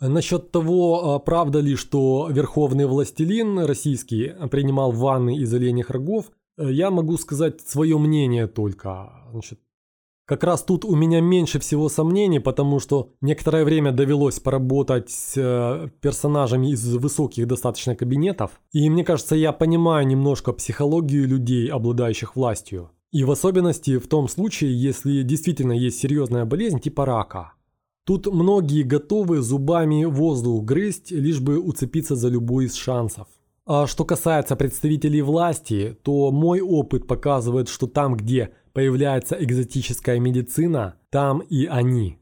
Насчет 0.00 0.52
того, 0.52 1.14
а, 1.14 1.18
правда 1.18 1.58
ли, 1.60 1.74
что 1.74 2.28
верховный 2.30 2.86
властелин 2.86 3.58
российский 3.60 4.32
принимал 4.48 4.92
ванны 4.92 5.36
из 5.36 5.52
оленьих 5.52 5.90
рогов, 5.90 6.30
э, 6.56 6.70
я 6.70 6.90
могу 6.90 7.18
сказать 7.18 7.60
свое 7.60 7.98
мнение 7.98 8.46
только. 8.46 9.10
Значит, 9.32 9.58
как 10.28 10.44
раз 10.44 10.62
тут 10.62 10.84
у 10.84 10.94
меня 10.94 11.22
меньше 11.22 11.58
всего 11.58 11.88
сомнений, 11.88 12.38
потому 12.38 12.80
что 12.80 13.14
некоторое 13.22 13.64
время 13.64 13.92
довелось 13.92 14.38
поработать 14.38 15.10
с 15.10 15.32
э, 15.36 15.88
персонажами 16.02 16.70
из 16.70 16.86
высоких 16.96 17.48
достаточно 17.48 17.96
кабинетов. 17.96 18.60
И 18.72 18.90
мне 18.90 19.04
кажется, 19.04 19.34
я 19.34 19.52
понимаю 19.52 20.06
немножко 20.06 20.52
психологию 20.52 21.26
людей, 21.26 21.68
обладающих 21.68 22.36
властью. 22.36 22.90
И 23.10 23.24
в 23.24 23.30
особенности 23.30 23.96
в 23.96 24.06
том 24.06 24.28
случае, 24.28 24.78
если 24.78 25.22
действительно 25.22 25.72
есть 25.72 25.98
серьезная 25.98 26.44
болезнь 26.44 26.78
типа 26.78 27.06
рака. 27.06 27.54
Тут 28.08 28.26
многие 28.26 28.84
готовы 28.84 29.42
зубами 29.42 30.06
воздух 30.06 30.64
грызть, 30.64 31.10
лишь 31.10 31.40
бы 31.40 31.58
уцепиться 31.60 32.16
за 32.16 32.30
любой 32.30 32.64
из 32.64 32.74
шансов. 32.74 33.26
А 33.66 33.86
что 33.86 34.06
касается 34.06 34.56
представителей 34.56 35.20
власти, 35.20 35.94
то 36.02 36.30
мой 36.30 36.62
опыт 36.62 37.06
показывает, 37.06 37.68
что 37.68 37.86
там, 37.86 38.16
где 38.16 38.48
появляется 38.72 39.36
экзотическая 39.38 40.18
медицина, 40.20 40.94
там 41.10 41.40
и 41.40 41.66
они. 41.66 42.16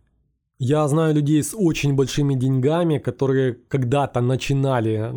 Я 0.58 0.88
знаю 0.88 1.14
людей 1.14 1.40
с 1.40 1.54
очень 1.56 1.94
большими 1.94 2.34
деньгами, 2.34 2.98
которые 2.98 3.54
когда-то 3.54 4.20
начинали 4.20 5.12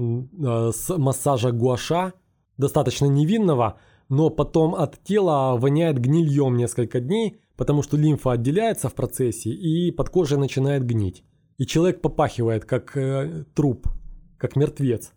э, 0.67 0.71
с 0.71 0.95
массажа 0.95 1.51
гуаша, 1.51 2.13
достаточно 2.59 3.07
невинного, 3.07 3.79
но 4.07 4.29
потом 4.29 4.75
от 4.75 5.03
тела 5.03 5.57
воняет 5.57 5.97
гнильем 5.97 6.57
несколько 6.57 6.99
дней, 6.99 7.39
потому 7.59 7.83
что 7.83 7.97
лимфа 7.97 8.31
отделяется 8.31 8.87
в 8.87 8.93
процессе 8.93 9.49
и 9.49 9.91
под 9.91 10.09
кожей 10.09 10.37
начинает 10.37 10.85
гнить. 10.85 11.25
И 11.57 11.65
человек 11.65 11.99
попахивает 11.99 12.63
как 12.63 12.95
э, 12.95 13.43
труп, 13.53 13.85
как 14.37 14.55
мертвец. 14.55 15.11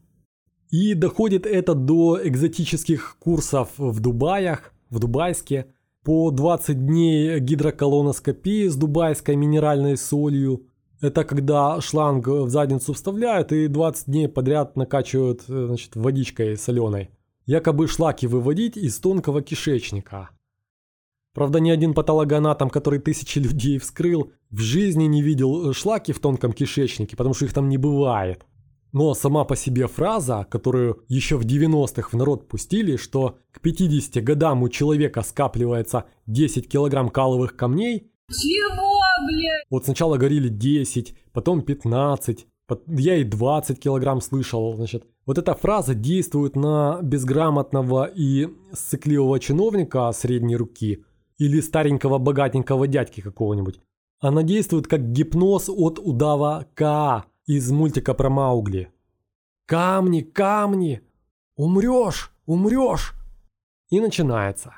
И 0.69 0.95
доходит 0.95 1.47
это 1.47 1.75
до 1.75 2.19
экзотических 2.21 3.17
курсов 3.21 3.69
в 3.79 4.01
Дубаях, 4.01 4.75
в 4.91 4.99
Дубайске, 4.99 5.67
по 6.03 6.33
20 6.33 6.85
дней 6.85 7.39
гидроколоноскопии 7.39 8.67
с 8.67 8.75
дубайской 8.75 9.37
минеральной 9.37 9.97
солью. 9.97 10.67
Это 11.01 11.23
когда 11.23 11.81
шланг 11.81 12.27
в 12.27 12.49
задницу 12.49 12.93
вставляют 12.93 13.53
и 13.53 13.69
20 13.69 14.07
дней 14.07 14.29
подряд 14.29 14.77
накачивают 14.77 15.43
э, 15.49 15.67
значит, 15.69 15.95
водичкой 15.95 16.57
соленой. 16.57 17.11
Якобы 17.47 17.87
шлаки 17.87 18.27
выводить 18.27 18.77
из 18.77 18.99
тонкого 18.99 19.43
кишечника. 19.43 20.31
Правда, 21.35 21.61
ни 21.61 21.71
один 21.71 21.95
патологоанатом, 21.95 22.69
который 22.69 22.99
тысячи 22.99 23.39
людей 23.39 23.79
вскрыл, 23.79 24.33
в 24.51 24.61
жизни 24.61 25.05
не 25.05 25.23
видел 25.23 25.73
шлаки 25.73 26.13
в 26.13 26.19
тонком 26.19 26.53
кишечнике, 26.53 27.17
потому 27.17 27.35
что 27.35 27.47
их 27.47 27.55
там 27.55 27.69
не 27.69 27.79
бывает. 27.79 28.45
Но 28.93 29.15
сама 29.15 29.45
по 29.45 29.57
себе 29.57 29.87
фраза, 29.87 30.47
которую 30.51 31.03
еще 31.09 31.39
в 31.39 31.47
90-х 31.47 32.11
в 32.11 32.13
народ 32.13 32.49
пустили, 32.49 32.97
что 32.97 33.39
к 33.51 33.61
50 33.61 34.23
годам 34.23 34.63
у 34.63 34.69
человека 34.69 35.23
скапливается 35.23 36.05
10 36.27 36.69
килограмм 36.69 37.09
каловых 37.09 37.57
камней. 37.57 38.11
Чего, 38.29 39.01
блядь? 39.27 39.65
Вот 39.71 39.87
сначала 39.87 40.19
говорили 40.19 40.49
10, 40.49 41.17
потом 41.33 41.63
15, 41.63 42.47
я 42.89 43.17
и 43.17 43.25
20 43.25 43.81
килограмм 43.81 44.21
слышал, 44.21 44.75
значит. 44.75 45.07
Вот 45.25 45.39
эта 45.39 45.55
фраза 45.55 45.95
действует 45.95 46.55
на 46.55 47.01
безграмотного 47.03 48.05
и 48.05 48.49
сцикливого 48.75 49.41
чиновника 49.41 50.13
средней 50.13 50.57
руки 50.57 51.05
или 51.43 51.61
старенького 51.61 52.19
богатенького 52.19 52.87
дядьки 52.87 53.21
какого-нибудь. 53.21 53.81
Она 54.21 54.43
действует 54.45 54.87
как 54.87 55.11
гипноз 55.11 55.69
от 55.69 55.99
удава 55.99 56.67
Каа, 56.75 57.25
из 57.47 57.71
мультика 57.73 58.15
про 58.15 58.31
Маугли. 58.31 58.93
«Камни, 59.67 60.21
камни! 60.21 61.01
Умрешь, 61.57 62.33
умрешь!» 62.47 63.15
И 63.91 64.01
начинается. 64.01 64.75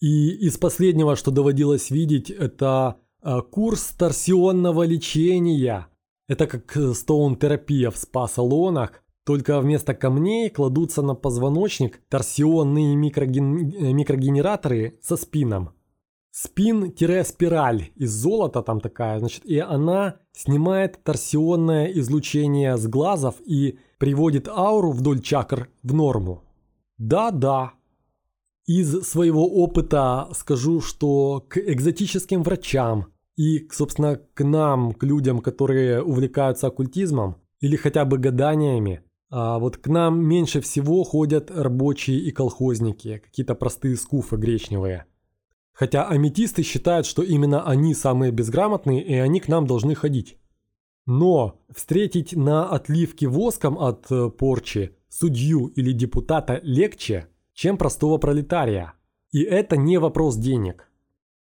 И 0.00 0.30
из 0.46 0.56
последнего, 0.56 1.16
что 1.16 1.30
доводилось 1.30 1.90
видеть, 1.90 2.30
это 2.30 2.96
а, 3.20 3.42
курс 3.42 3.88
торсионного 3.98 4.84
лечения. 4.84 5.88
Это 6.28 6.46
как 6.46 6.76
стоун-терапия 6.94 7.90
в 7.90 7.96
спа-салонах, 7.96 9.02
только 9.24 9.60
вместо 9.60 9.92
камней 9.94 10.48
кладутся 10.48 11.02
на 11.02 11.14
позвоночник 11.14 12.00
торсионные 12.08 12.96
микроген... 12.96 13.94
микрогенераторы 13.94 14.98
со 15.02 15.16
спином. 15.16 15.74
Спин-спираль 16.30 17.90
из 17.96 18.12
золота 18.12 18.62
там 18.62 18.80
такая, 18.80 19.18
значит, 19.18 19.44
и 19.44 19.58
она 19.58 20.16
снимает 20.32 21.02
торсионное 21.02 21.86
излучение 21.86 22.76
с 22.76 22.86
глазов 22.86 23.36
и 23.44 23.78
приводит 23.98 24.48
ауру 24.48 24.92
вдоль 24.92 25.20
чакр 25.20 25.68
в 25.82 25.92
норму. 25.94 26.44
Да-да. 26.98 27.72
Из 28.66 29.02
своего 29.02 29.46
опыта 29.46 30.28
скажу, 30.34 30.80
что 30.80 31.44
к 31.48 31.58
экзотическим 31.58 32.42
врачам 32.42 33.12
И, 33.38 33.68
собственно, 33.70 34.20
к 34.34 34.44
нам, 34.44 34.92
к 34.92 35.04
людям, 35.04 35.40
которые 35.40 36.02
увлекаются 36.02 36.66
оккультизмом 36.66 37.36
или 37.60 37.76
хотя 37.76 38.04
бы 38.04 38.18
гаданиями, 38.18 39.02
а 39.30 39.60
вот 39.60 39.76
к 39.76 39.86
нам 39.86 40.26
меньше 40.26 40.60
всего 40.60 41.04
ходят 41.04 41.50
рабочие 41.50 42.18
и 42.18 42.32
колхозники, 42.32 43.18
какие-то 43.24 43.54
простые 43.54 43.96
скуфы 43.96 44.36
гречневые. 44.36 45.06
Хотя 45.78 46.08
аметисты 46.08 46.64
считают, 46.64 47.06
что 47.06 47.22
именно 47.22 47.64
они 47.64 47.94
самые 47.94 48.32
безграмотные 48.32 49.00
и 49.00 49.14
они 49.14 49.38
к 49.38 49.46
нам 49.46 49.64
должны 49.64 49.94
ходить. 49.94 50.36
Но 51.06 51.60
встретить 51.72 52.34
на 52.34 52.68
отливке 52.68 53.28
воском 53.28 53.78
от 53.78 54.10
э, 54.10 54.28
порчи 54.28 54.96
судью 55.08 55.68
или 55.68 55.92
депутата 55.92 56.58
легче, 56.64 57.28
чем 57.54 57.78
простого 57.78 58.18
пролетария. 58.18 58.94
И 59.30 59.40
это 59.42 59.76
не 59.76 59.98
вопрос 59.98 60.36
денег. 60.36 60.90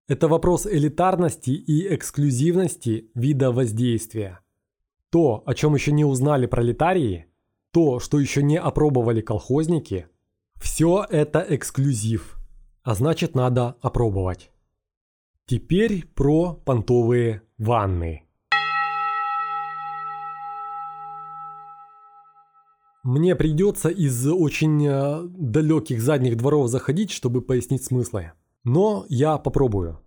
Это 0.08 0.30
вопрос 0.30 0.66
элитарности 0.66 1.50
и 1.50 1.94
эксклюзивности 1.94 3.12
вида 3.14 3.52
воздействия. 3.52 4.40
То, 5.10 5.44
о 5.46 5.54
чем 5.54 5.76
еще 5.76 5.92
не 5.92 6.06
узнали 6.06 6.46
пролетарии, 6.46 7.26
то, 7.74 8.00
что 8.00 8.18
еще 8.18 8.44
не 8.44 8.58
опробовали 8.58 9.20
колхозники, 9.20 10.08
все 10.56 11.06
это 11.10 11.46
эксклюзив, 11.50 12.41
а 12.84 12.96
значит 12.96 13.36
надо 13.36 13.76
опробовать. 13.82 14.52
Теперь 15.46 16.08
про 16.08 16.54
понтовые 16.54 17.42
ванны. 17.58 18.24
Мне 23.04 23.36
придется 23.36 23.90
из 23.90 24.28
очень 24.28 24.86
э, 24.86 25.24
далеких 25.24 26.02
задних 26.02 26.38
дворов 26.38 26.70
заходить, 26.70 27.10
чтобы 27.10 27.42
пояснить 27.42 27.84
смыслы. 27.84 28.34
Но 28.64 29.06
я 29.10 29.40
попробую. 29.40 30.00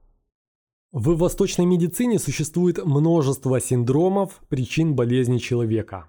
В 0.92 1.16
восточной 1.16 1.66
медицине 1.66 2.20
существует 2.20 2.84
множество 2.84 3.60
синдромов 3.60 4.40
причин 4.48 4.94
болезни 4.94 5.38
человека. 5.38 6.08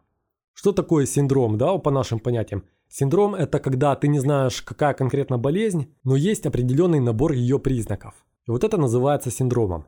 Что 0.53 0.73
такое 0.73 1.07
синдром, 1.07 1.57
да, 1.57 1.75
по 1.79 1.89
нашим 1.89 2.19
понятиям? 2.19 2.63
Синдром– 2.97 3.35
это 3.35 3.59
когда 3.59 3.93
ты 3.97 4.07
не 4.07 4.19
знаешь, 4.19 4.61
какая 4.61 4.93
конкретно 4.93 5.37
болезнь, 5.37 5.93
но 6.05 6.15
есть 6.15 6.45
определенный 6.45 7.01
набор 7.01 7.33
ее 7.33 7.59
признаков. 7.59 8.13
И 8.47 8.51
вот 8.51 8.63
это 8.63 8.77
называется 8.77 9.29
синдромом. 9.31 9.85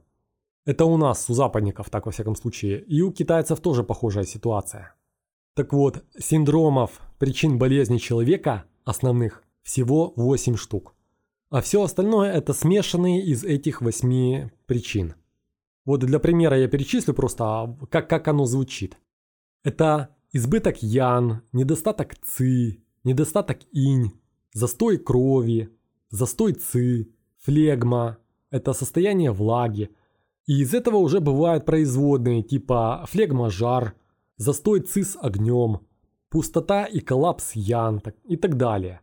Это 0.65 0.83
у 0.83 0.97
нас, 0.97 1.29
у 1.29 1.33
западников, 1.33 1.89
так 1.89 2.05
во 2.05 2.11
всяком 2.11 2.35
случае. 2.35 2.83
И 2.83 3.01
у 3.01 3.13
китайцев 3.13 3.61
тоже 3.61 3.85
похожая 3.85 4.25
ситуация. 4.25 4.93
Так 5.53 5.71
вот, 5.71 6.03
синдромов 6.19 6.99
причин 7.17 7.57
болезни 7.57 7.97
человека, 7.97 8.65
основных, 8.83 9.41
всего 9.63 10.11
8 10.17 10.57
штук. 10.57 10.93
А 11.49 11.61
все 11.61 11.83
остальное 11.83 12.33
это 12.33 12.51
смешанные 12.51 13.23
из 13.23 13.45
этих 13.45 13.81
8 13.81 14.49
причин. 14.65 15.15
Вот 15.85 16.01
для 16.01 16.19
примера 16.19 16.59
я 16.59 16.67
перечислю 16.67 17.13
просто, 17.13 17.45
а, 17.45 17.77
как, 17.89 18.09
как 18.09 18.27
оно 18.27 18.43
звучит. 18.43 18.97
Это 19.63 20.13
избыток 20.33 20.83
ян, 20.83 21.43
недостаток 21.53 22.17
ци, 22.17 22.83
недостаток 23.07 23.59
инь, 23.71 24.11
застой 24.53 24.97
крови, 24.97 25.69
застой 26.09 26.53
ци, 26.53 27.09
флегма, 27.39 28.17
это 28.51 28.73
состояние 28.73 29.31
влаги. 29.31 29.89
И 30.45 30.61
из 30.61 30.73
этого 30.73 30.97
уже 30.97 31.19
бывают 31.19 31.65
производные 31.65 32.43
типа 32.43 33.05
флегма-жар– 33.09 33.95
застой 34.37 34.81
цис 34.81 35.17
огнем, 35.19 35.81
пустота 36.29 36.85
и 36.85 36.99
коллапс 36.99 37.53
ян 37.53 38.01
и 38.23 38.37
так 38.37 38.55
далее. 38.57 39.01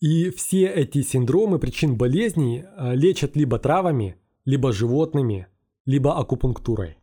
И 0.00 0.30
все 0.30 0.66
эти 0.66 1.02
синдромы 1.02 1.58
причин 1.58 1.96
болезней 1.96 2.64
э, 2.64 2.94
лечат 2.94 3.36
либо 3.36 3.58
травами, 3.58 4.16
либо 4.44 4.72
животными, 4.72 5.46
либо 5.86 6.18
акупунктурой. 6.18 6.98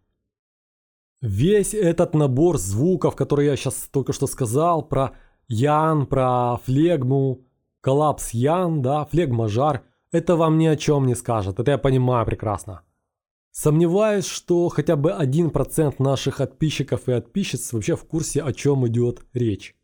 Весь 1.22 1.74
этот 1.74 2.14
набор 2.14 2.58
звуков, 2.58 3.16
который 3.16 3.46
я 3.46 3.56
сейчас 3.56 3.90
только 3.92 4.12
что 4.12 4.28
сказал, 4.28 4.88
про 4.88 5.16
ян, 5.52 6.06
про 6.06 6.58
флегму, 6.66 7.42
коллапс 7.82 8.32
ян, 8.34 8.82
да, 8.82 9.06
флегмажар, 9.06 9.84
это 10.12 10.36
вам 10.36 10.58
ни 10.58 10.66
о 10.66 10.76
чем 10.76 11.06
не 11.06 11.16
скажет, 11.16 11.60
это 11.60 11.72
я 11.72 11.78
понимаю 11.78 12.26
прекрасно. 12.26 12.82
Сомневаюсь, 13.52 14.26
что 14.26 14.70
хотя 14.70 14.96
бы 14.96 15.12
1% 15.12 15.96
наших 16.00 16.38
подписчиков 16.38 17.10
и 17.10 17.14
подписчиц 17.14 17.74
вообще 17.74 17.96
в 17.96 18.06
курсе, 18.06 18.42
о 18.42 18.54
чем 18.54 18.88
идет 18.88 19.26
речь. 19.34 19.76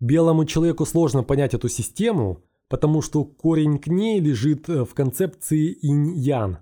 Белому 0.00 0.44
человеку 0.44 0.84
сложно 0.84 1.22
понять 1.22 1.54
эту 1.54 1.68
систему, 1.68 2.42
потому 2.68 3.00
что 3.00 3.24
корень 3.24 3.78
к 3.78 3.86
ней 3.86 4.18
лежит 4.18 4.68
э, 4.68 4.84
в 4.84 4.94
концепции 4.94 5.78
инь-ян. 5.82 6.58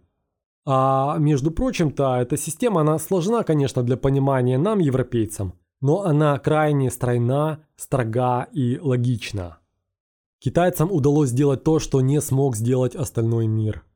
А 0.66 1.16
между 1.18 1.50
прочим-то, 1.50 2.20
эта 2.20 2.36
система, 2.36 2.82
она 2.82 2.98
сложна, 2.98 3.42
конечно, 3.42 3.82
для 3.82 3.96
понимания 3.96 4.58
нам, 4.58 4.80
европейцам, 4.80 5.54
но 5.80 6.02
она 6.02 6.38
крайне 6.38 6.90
стройна, 6.90 7.64
строга 7.76 8.48
и 8.52 8.78
логична. 8.78 9.58
Китайцам 10.38 10.90
удалось 10.90 11.30
сделать 11.30 11.64
то, 11.64 11.78
что 11.78 12.00
не 12.00 12.20
смог 12.20 12.56
сделать 12.56 12.94
остальной 12.96 13.46
мир– 13.46 13.84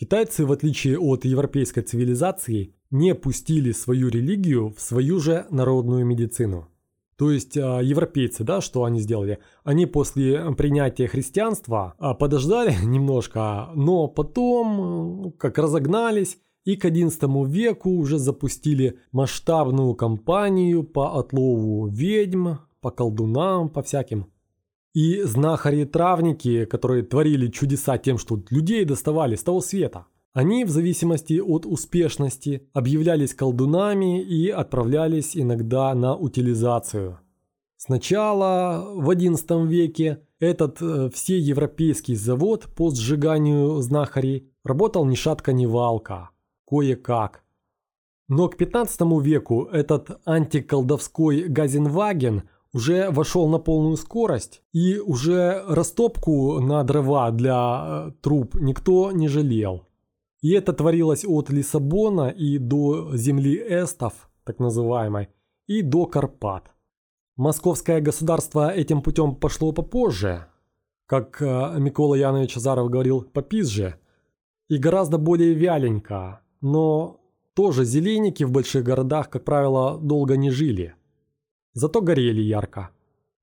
Китайцы, 0.00 0.46
в 0.46 0.52
отличие 0.52 0.98
от 0.98 1.26
европейской 1.26 1.82
цивилизации, 1.82 2.74
не 2.90 3.14
пустили 3.14 3.70
свою 3.72 4.08
религию 4.08 4.72
в 4.74 4.80
свою 4.80 5.20
же 5.20 5.46
народную 5.50 6.06
медицину. 6.06 6.68
То 7.16 7.30
есть 7.30 7.58
а, 7.58 7.80
европейцы, 7.80 8.42
да, 8.42 8.62
что 8.62 8.84
они 8.84 9.00
сделали? 9.00 9.40
Они 9.62 9.84
после 9.84 10.54
принятия 10.54 11.06
христианства 11.06 11.96
а, 11.98 12.14
подождали 12.14 12.74
немножко, 12.82 13.68
но 13.74 14.08
потом 14.08 15.34
как 15.36 15.58
разогнались 15.58 16.38
и 16.64 16.76
к 16.76 16.84
XI 16.86 17.48
веку 17.48 17.90
уже 17.90 18.18
запустили 18.18 18.98
масштабную 19.12 19.94
кампанию 19.94 20.84
по 20.84 21.18
отлову 21.18 21.86
ведьм, 21.86 22.56
по 22.80 22.90
колдунам, 22.90 23.68
по 23.68 23.82
всяким. 23.82 24.26
И 24.92 25.22
знахари-травники, 25.22 26.64
которые 26.64 27.04
творили 27.04 27.48
чудеса 27.48 27.96
тем, 27.98 28.18
что 28.18 28.42
людей 28.50 28.84
доставали 28.84 29.36
с 29.36 29.42
того 29.42 29.60
света, 29.60 30.06
они 30.32 30.64
в 30.64 30.70
зависимости 30.70 31.40
от 31.40 31.66
успешности 31.66 32.68
объявлялись 32.72 33.34
колдунами 33.34 34.22
и 34.22 34.48
отправлялись 34.48 35.36
иногда 35.36 35.94
на 35.94 36.16
утилизацию. 36.16 37.18
Сначала 37.76 38.92
в 38.94 39.10
XI 39.10 39.66
веке 39.66 40.20
этот 40.38 40.80
э, 40.82 41.10
всеевропейский 41.12 42.14
завод 42.14 42.68
по 42.76 42.90
сжиганию 42.90 43.80
знахарей 43.80 44.52
работал 44.64 45.04
ни 45.04 45.14
шатка 45.14 45.52
ни 45.52 45.66
валка, 45.66 46.30
кое-как. 46.70 47.42
Но 48.28 48.48
к 48.48 48.56
15 48.56 49.00
веку 49.22 49.64
этот 49.64 50.20
антиколдовской 50.24 51.48
Газенваген 51.48 52.42
уже 52.72 53.10
вошел 53.10 53.48
на 53.48 53.58
полную 53.58 53.96
скорость, 53.96 54.62
и 54.72 54.98
уже 54.98 55.64
растопку 55.66 56.60
на 56.60 56.84
дрова 56.84 57.32
для 57.32 58.06
э, 58.08 58.12
труб 58.20 58.54
никто 58.54 59.10
не 59.10 59.26
жалел. 59.28 59.88
И 60.42 60.52
это 60.52 60.72
творилось 60.72 61.24
от 61.26 61.50
Лиссабона 61.50 62.28
и 62.28 62.58
до 62.58 63.16
земли 63.16 63.56
эстов, 63.56 64.30
так 64.44 64.60
называемой, 64.60 65.28
и 65.66 65.82
до 65.82 66.06
Карпат. 66.06 66.70
Московское 67.36 68.00
государство 68.00 68.70
этим 68.70 69.02
путем 69.02 69.34
пошло 69.34 69.72
попозже, 69.72 70.46
как 71.06 71.42
э, 71.42 71.74
Микола 71.78 72.14
Янович 72.14 72.56
Азаров 72.56 72.90
говорил, 72.90 73.22
попизже, 73.22 73.96
и 74.68 74.78
гораздо 74.78 75.18
более 75.18 75.54
вяленько, 75.54 76.42
но 76.60 77.20
тоже 77.54 77.84
зеленики 77.84 78.44
в 78.44 78.50
больших 78.50 78.84
городах, 78.84 79.30
как 79.30 79.44
правило, 79.44 79.98
долго 79.98 80.36
не 80.36 80.50
жили– 80.50 80.94
зато 81.72 82.00
горели 82.00 82.40
ярко. 82.40 82.90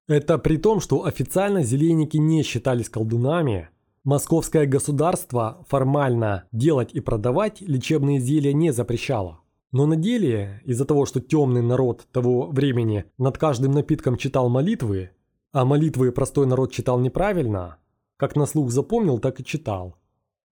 Это 0.08 0.38
при 0.38 0.58
том, 0.58 0.80
что 0.80 1.06
официально 1.06 1.64
зеленики 1.64 2.18
не 2.18 2.44
считались 2.44 2.90
колдунами. 2.90 3.70
Московское 4.04 4.66
государство 4.66 5.66
формально 5.68 6.46
делать 6.54 6.94
и 6.94 7.02
продавать 7.02 7.62
лечебные 7.62 8.20
зелья 8.20 8.54
не 8.54 8.72
запрещало. 8.72 9.40
Но 9.74 9.86
на 9.86 9.98
деле, 9.98 10.62
из-за 10.64 10.86
того, 10.86 11.06
что 11.06 11.20
темный 11.20 11.62
народ 11.62 12.08
того 12.14 12.48
времени 12.48 13.04
над 13.18 13.38
каждым 13.38 13.74
напитком 13.74 14.16
читал 14.16 14.48
молитвы, 14.48 15.12
а 15.52 15.66
молитвы 15.66 16.14
простой 16.14 16.48
народ 16.48 16.72
читал 16.72 17.00
неправильно, 17.00 17.78
как 18.16 18.38
на 18.38 18.46
слух 18.46 18.72
запомнил, 18.72 19.20
так 19.20 19.42
и 19.42 19.46
читал, 19.46 19.98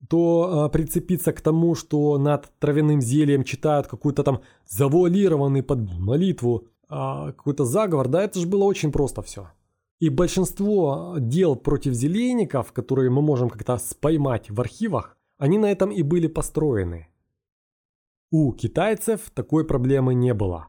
то 0.08 0.68
э, 0.68 0.72
прицепиться 0.72 1.34
к 1.34 1.42
тому, 1.42 1.76
что 1.76 2.18
над 2.18 2.52
травяным 2.60 3.02
зельем 3.02 3.44
читают 3.44 3.88
какую-то 3.88 4.24
там 4.24 4.42
завуалированный 4.68 5.64
под 5.64 5.80
молитву, 6.00 6.68
а, 6.88 7.32
какой-то 7.32 7.66
заговор, 7.66 8.08
да, 8.08 8.24
это 8.24 8.40
же 8.40 8.48
было 8.48 8.64
очень 8.64 8.92
просто 8.92 9.22
все. 9.22 9.50
И 10.00 10.10
большинство 10.10 11.16
дел 11.18 11.56
против 11.56 11.94
зелеников, 11.94 12.72
которые 12.74 13.10
мы 13.10 13.22
можем 13.22 13.50
как-то 13.50 13.78
споймать 13.78 14.50
в 14.52 14.60
архивах, 14.60 15.18
они 15.38 15.58
на 15.58 15.72
этом 15.72 15.90
и 15.90 16.04
были 16.04 16.28
построены. 16.28 17.08
У 18.32 18.52
китайцев 18.54 19.32
такой 19.34 19.66
проблемы 19.66 20.14
не 20.14 20.34
было. 20.34 20.68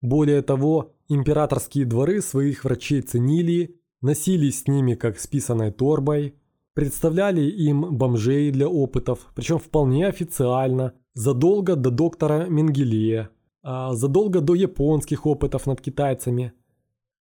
Более 0.00 0.42
того, 0.42 0.92
императорские 1.08 1.84
дворы 1.84 2.20
своих 2.20 2.64
врачей 2.64 3.02
ценили, 3.02 3.80
носились 4.00 4.62
с 4.62 4.68
ними 4.68 4.94
как 4.94 5.18
с 5.18 5.26
писаной 5.26 5.70
торбой, 5.70 6.34
представляли 6.74 7.42
им 7.42 7.96
бомжей 7.96 8.50
для 8.50 8.68
опытов, 8.68 9.30
причем 9.34 9.58
вполне 9.58 10.06
официально, 10.06 10.92
задолго 11.14 11.76
до 11.76 11.90
доктора 11.90 12.46
Менгелея, 12.48 13.30
а 13.62 13.94
задолго 13.94 14.40
до 14.40 14.54
японских 14.54 15.26
опытов 15.26 15.66
над 15.66 15.80
китайцами. 15.80 16.52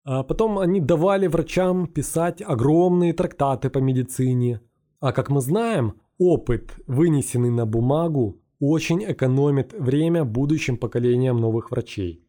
А 0.04 0.24
потом 0.24 0.60
они 0.60 0.82
давали 0.82 1.28
врачам 1.28 1.88
писать 1.88 2.42
огромные 2.42 3.13
трактаты 3.13 3.70
по 3.70 3.78
медицине. 3.78 4.60
А 5.00 5.13
как 5.13 5.30
мы 5.30 5.39
знаем, 5.39 5.94
опыт, 6.18 6.76
вынесенный 6.88 7.52
на 7.52 7.66
бумагу, 7.66 8.42
очень 8.60 9.04
экономит 9.04 9.74
время 9.74 10.26
будущим 10.26 10.78
поколениям 10.78 11.38
новых 11.38 11.72
врачей. 11.72 12.26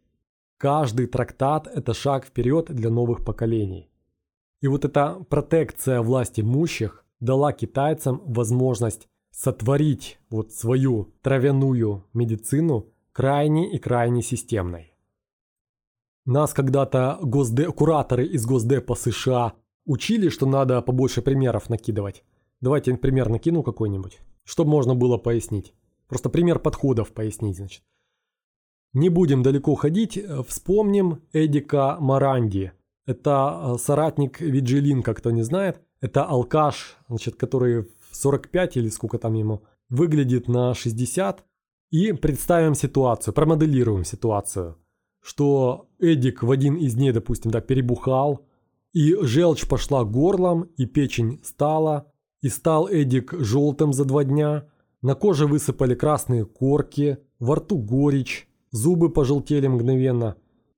Каждый 0.59 1.07
трактат– 1.07 1.67
это 1.75 1.95
шаг 1.95 2.27
вперед 2.27 2.67
для 2.71 2.91
новых 2.91 3.25
поколений. 3.25 3.91
И 4.61 4.69
вот 4.69 4.85
эта 4.85 5.25
протекция 5.29 6.01
власти 6.01 6.41
имущих 6.41 7.04
дала 7.25 7.53
китайцам 7.53 8.23
возможность 8.27 9.09
сотворить 9.31 10.19
вот 10.31 10.53
свою 10.53 11.15
травяную 11.23 12.05
медицину 12.13 12.93
крайне 13.13 13.73
и 13.73 13.79
крайне 13.79 14.23
системной. 14.23 14.93
Нас 16.27 16.53
когда-то 16.53 17.19
госде... 17.23 17.71
кураторы 17.71 18.27
из 18.27 18.47
Госдепа 18.47 18.95
США 18.95 19.55
учили, 19.87 20.29
что 20.29 20.47
надо 20.47 20.83
побольше 20.83 21.23
примеров 21.23 21.71
накидывать. 21.71 22.25
Давайте 22.61 22.95
пример 22.97 23.29
накину 23.29 23.63
какой-нибудь, 23.63 24.21
чтобы 24.45 24.71
можно 24.71 24.95
было 24.95 25.17
пояснить. 25.17 25.75
Просто 26.09 26.29
пример 26.29 26.59
подходов 26.59 27.13
пояснить, 27.13 27.57
значит. 27.57 27.83
Не 28.93 29.09
будем 29.09 29.43
далеко 29.43 29.75
ходить, 29.75 30.19
вспомним 30.47 31.23
Эдика 31.33 31.97
Маранди. 31.99 32.73
Это 33.07 33.75
э, 33.75 33.79
соратник 33.79 34.41
Виджилинка, 34.41 35.15
кто 35.15 35.31
не 35.31 35.43
знает. 35.43 35.83
Это 36.05 36.23
алкаш, 36.23 36.99
значит, 37.09 37.37
который 37.37 37.85
в 37.85 37.89
45 38.13 38.77
или 38.77 38.91
сколько 38.91 39.17
там 39.17 39.33
ему, 39.33 39.63
выглядит 39.89 40.49
на 40.49 40.75
60. 40.75 41.43
И 41.93 42.13
представим 42.13 42.75
ситуацию, 42.75 43.33
промоделируем 43.33 44.05
ситуацию, 44.05 44.77
что 45.23 45.89
Эдик 45.99 46.43
в 46.43 46.51
один 46.51 46.77
из 46.77 46.93
дней, 46.95 47.13
допустим, 47.13 47.51
да, 47.51 47.63
перебухал, 47.63 48.45
и 48.93 49.17
желчь 49.23 49.67
пошла 49.67 50.05
горлом, 50.05 50.65
и 50.77 50.85
печень 50.85 51.41
стала, 51.43 52.13
и 52.43 52.51
стал 52.51 52.87
Эдик 52.87 53.33
желтым 53.39 53.95
за 53.95 54.05
два 54.05 54.25
дня, 54.25 54.69
на 55.01 55.15
коже 55.15 55.47
высыпали 55.47 55.95
красные 55.95 56.45
корки, 56.45 57.17
во 57.39 57.55
рту 57.55 57.79
горечь, 57.79 58.47
зубы 58.71 59.09
пожелтели 59.09 59.69
мгновенно. 59.69 60.37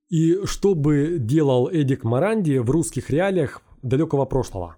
И 0.08 0.38
что 0.44 0.76
бы 0.76 1.16
делал 1.18 1.68
Эдик 1.68 2.04
Маранди 2.04 2.58
в 2.58 2.70
русских 2.70 3.10
реалиях 3.10 3.62
далекого 3.82 4.24
прошлого? 4.24 4.76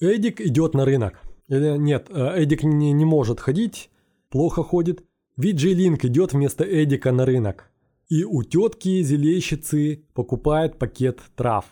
Эдик 0.00 0.40
идет 0.40 0.74
на 0.74 0.86
рынок. 0.86 1.20
Или 1.48 1.76
нет, 1.76 2.06
э, 2.08 2.42
Эдик 2.42 2.62
не, 2.62 2.92
не 2.92 3.04
может 3.04 3.38
ходить, 3.38 3.90
плохо 4.30 4.62
ходит. 4.62 5.04
Виджей 5.36 5.74
Линк 5.74 6.04
идет 6.04 6.32
вместо 6.32 6.64
Эдика 6.64 7.12
на 7.12 7.26
рынок. 7.26 7.70
И 8.08 8.24
у 8.24 8.42
тетки 8.42 9.02
зелейщицы 9.02 10.06
покупает 10.14 10.78
пакет 10.78 11.20
трав. 11.36 11.66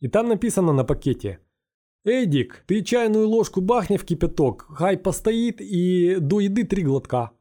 И 0.00 0.08
там 0.08 0.28
написано 0.28 0.72
на 0.72 0.84
пакете 0.84 1.40
«Эдик, 2.04 2.62
ты 2.66 2.82
чайную 2.82 3.28
ложку 3.28 3.60
бахни 3.60 3.96
в 3.96 4.04
кипяток, 4.04 4.66
хай 4.68 4.96
постоит 4.96 5.60
и 5.60 6.16
до 6.20 6.40
еды 6.40 6.64
три 6.64 6.84
глотка». 6.84 7.32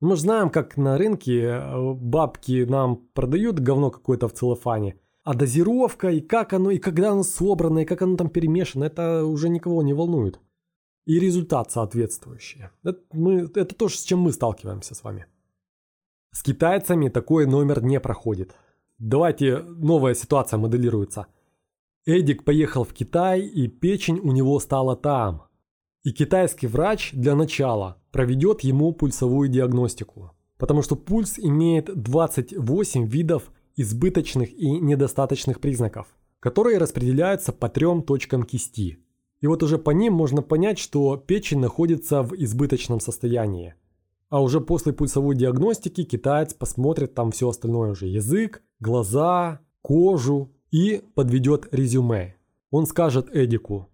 Мы 0.00 0.16
же 0.16 0.22
знаем, 0.22 0.48
как 0.48 0.76
на 0.76 0.96
рынке 0.96 1.42
э, 1.42 1.92
бабки 1.94 2.64
нам 2.64 2.96
продают 3.12 3.58
говно 3.58 3.90
какое-то 3.90 4.26
в 4.28 4.32
целлофане– 4.32 4.96
а 5.28 5.34
дозировка, 5.34 6.08
и 6.08 6.22
как 6.22 6.54
оно, 6.54 6.70
и 6.70 6.78
когда 6.78 7.10
оно 7.10 7.22
собрано, 7.22 7.80
и 7.80 7.84
как 7.84 8.00
оно 8.00 8.16
там 8.16 8.30
перемешано, 8.30 8.84
это 8.84 9.26
уже 9.26 9.50
никого 9.50 9.82
не 9.82 9.92
волнует. 9.92 10.40
И 11.04 11.20
результат 11.20 11.70
соответствующий. 11.70 12.64
Это, 12.82 13.00
мы, 13.12 13.42
это 13.54 13.74
то, 13.74 13.90
с 13.90 14.02
чем 14.04 14.20
мы 14.20 14.32
сталкиваемся 14.32 14.94
с 14.94 15.04
вами. 15.04 15.26
С 16.32 16.42
китайцами 16.42 17.10
такой 17.10 17.46
номер 17.46 17.82
не 17.82 18.00
проходит. 18.00 18.54
Давайте, 18.98 19.58
новая 19.58 20.14
ситуация 20.14 20.56
моделируется. 20.56 21.26
Эдик 22.06 22.44
поехал 22.44 22.84
в 22.84 22.94
Китай, 22.94 23.42
и 23.42 23.68
печень 23.68 24.20
у 24.20 24.32
него 24.32 24.58
стала 24.60 24.96
там. 24.96 25.42
И 26.04 26.12
китайский 26.12 26.68
врач 26.68 27.12
для 27.12 27.34
начала 27.34 28.00
проведет 28.12 28.62
ему 28.62 28.92
пульсовую 28.92 29.50
диагностику. 29.50 30.30
Потому 30.56 30.80
что 30.80 30.96
пульс 30.96 31.38
имеет 31.38 32.02
28 32.02 33.06
видов 33.06 33.52
избыточных 33.78 34.52
и 34.52 34.68
недостаточных 34.68 35.60
признаков, 35.60 36.08
которые 36.40 36.78
распределяются 36.78 37.52
по 37.52 37.68
трем 37.68 38.02
точкам 38.02 38.42
кисти. 38.42 38.98
И 39.40 39.46
вот 39.46 39.62
уже 39.62 39.78
по 39.78 39.90
ним 39.90 40.12
можно 40.14 40.42
понять, 40.42 40.78
что 40.78 41.16
печень 41.16 41.60
находится 41.60 42.22
в 42.22 42.34
избыточном 42.34 43.00
состоянии. 43.00 43.74
А 44.30 44.42
уже 44.42 44.60
после 44.60 44.92
пульсовой 44.92 45.36
диагностики 45.36 46.04
китаец 46.04 46.52
посмотрит 46.52 47.14
там 47.14 47.30
все 47.30 47.48
остальное 47.48 47.92
уже. 47.92 48.06
Язык, 48.06 48.62
глаза, 48.80 49.60
кожу 49.80 50.52
и 50.70 51.02
подведет 51.14 51.68
резюме. 51.72 52.34
Он 52.70 52.84
скажет 52.84 53.28
Эдику. 53.32 53.88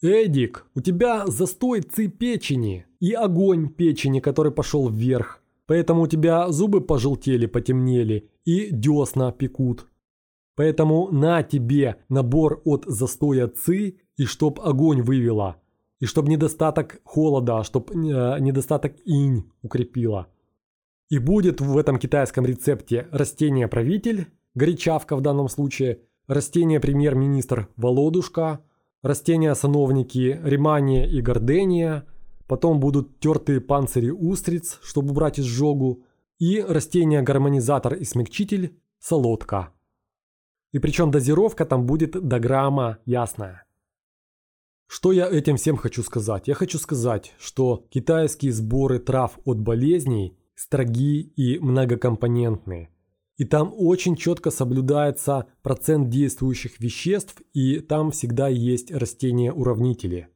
Эдик, 0.00 0.66
у 0.74 0.80
тебя 0.80 1.26
застой 1.26 1.80
ци 1.80 2.08
печени 2.08 2.86
и 3.00 3.12
огонь 3.12 3.68
печени, 3.68 4.20
который 4.20 4.52
пошел 4.52 4.88
вверх. 4.88 5.42
Поэтому 5.66 6.02
у 6.02 6.06
тебя 6.06 6.48
зубы 6.48 6.80
пожелтели, 6.80 7.46
потемнели 7.46 8.30
и 8.44 8.68
десна 8.70 9.32
пекут. 9.32 9.86
Поэтому 10.54 11.10
на 11.10 11.42
тебе 11.42 11.96
набор 12.08 12.62
от 12.64 12.84
застоя 12.86 13.48
ЦИ 13.48 13.98
и 14.16 14.24
чтоб 14.24 14.60
огонь 14.60 15.02
вывела. 15.02 15.56
И 15.98 16.06
чтоб 16.06 16.28
недостаток 16.28 17.00
холода, 17.04 17.62
чтоб 17.64 17.90
э, 17.90 17.94
недостаток 17.94 18.94
инь 19.04 19.50
укрепила. 19.62 20.28
И 21.10 21.18
будет 21.18 21.60
в 21.60 21.76
этом 21.76 21.98
китайском 21.98 22.46
рецепте 22.46 23.08
растение-правитель, 23.10 24.28
горячавка 24.54 25.16
в 25.16 25.20
данном 25.20 25.48
случае, 25.48 26.00
растение-премьер-министр 26.26 27.68
Володушка, 27.76 28.60
растения-сановники 29.02 30.40
Римания 30.42 31.06
и 31.06 31.20
Гордения– 31.20 32.04
Потом 32.46 32.78
будут 32.78 33.18
тертые 33.18 33.60
панцири 33.60 34.10
устриц, 34.10 34.78
чтобы 34.82 35.10
убрать 35.10 35.40
изжогу, 35.40 36.04
и 36.38 36.60
растения-гармонизатор 36.60 37.94
и 37.94 38.04
смягчитель– 38.04 38.78
солодка. 39.00 39.72
И 40.72 40.78
причем 40.78 41.10
дозировка 41.10 41.64
там 41.64 41.86
будет 41.86 42.12
до 42.12 42.38
грамма 42.38 42.98
ясная. 43.04 43.64
Что 44.86 45.10
я 45.10 45.28
этим 45.28 45.56
всем 45.56 45.76
хочу 45.76 46.02
сказать? 46.02 46.46
Я 46.46 46.54
хочу 46.54 46.78
сказать, 46.78 47.34
что 47.38 47.86
китайские 47.90 48.52
сборы 48.52 49.00
трав 49.00 49.38
от 49.44 49.58
болезней 49.58 50.38
строги 50.54 51.22
и 51.22 51.58
многокомпонентные. 51.58 52.90
И 53.36 53.44
там 53.44 53.72
очень 53.76 54.14
четко 54.14 54.50
соблюдается 54.50 55.46
процент 55.62 56.08
действующих 56.10 56.78
веществ, 56.80 57.42
и 57.52 57.80
там 57.80 58.12
всегда 58.12 58.48
есть 58.48 58.92
растения-уравнители– 58.92 60.28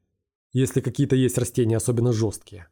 если 0.53 0.81
какие-то 0.81 1.17
есть 1.17 1.39
растения 1.39 1.77
особенно 1.77 2.13
жесткие. 2.13 2.69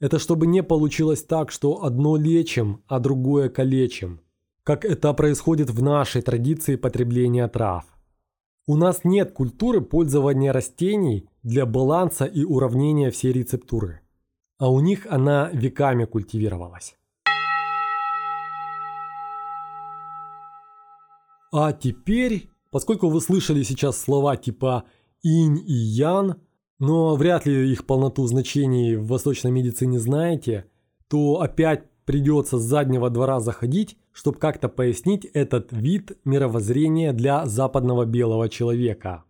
Это 0.00 0.18
чтобы 0.18 0.46
не 0.46 0.62
получилось 0.62 1.22
так, 1.22 1.50
что 1.50 1.84
одно 1.84 2.16
лечим, 2.16 2.82
а 2.88 2.98
другое 2.98 3.48
калечим, 3.48 4.20
как 4.64 4.84
это 4.84 5.12
происходит 5.12 5.70
в 5.70 5.82
нашей 5.82 6.22
традиции 6.22 6.76
потребления 6.76 7.46
трав. 7.48 7.84
У 8.66 8.76
нас 8.76 9.02
нет 9.04 9.32
культуры 9.32 9.80
пользования 9.80 10.52
растений 10.52 11.28
для 11.42 11.66
баланса 11.66 12.24
и 12.24 12.44
уравнения 12.44 13.10
всей 13.10 13.32
рецептуры, 13.32 14.00
а 14.58 14.70
у 14.70 14.80
них 14.80 15.06
она 15.10 15.50
веками 15.52 16.04
культивировалась. 16.04 16.96
А 21.52 21.72
теперь, 21.72 22.48
поскольку 22.70 23.08
вы 23.08 23.20
слышали 23.20 23.62
сейчас 23.62 24.00
слова 24.00 24.36
типа 24.36 24.84
инь 25.22 25.58
и 25.58 25.72
ян, 25.72 26.40
но 26.82 27.14
вряд 27.14 27.46
ли 27.46 27.70
их 27.70 27.86
полноту 27.86 28.26
значений 28.26 28.96
в 28.96 29.06
восточной 29.06 29.52
медицине 29.52 30.00
знаете, 30.00 30.64
то 31.06 31.40
опять 31.40 31.84
придется 32.04 32.58
с 32.58 32.62
заднего 32.62 33.08
двора 33.08 33.38
заходить, 33.38 33.96
чтобы 34.10 34.38
как-то 34.38 34.68
пояснить 34.68 35.24
этот 35.24 35.68
вид 35.70 36.18
мировоззрения 36.24 37.12
для 37.12 37.46
западного 37.46 38.04
белого 38.04 38.48
человека. 38.48 39.22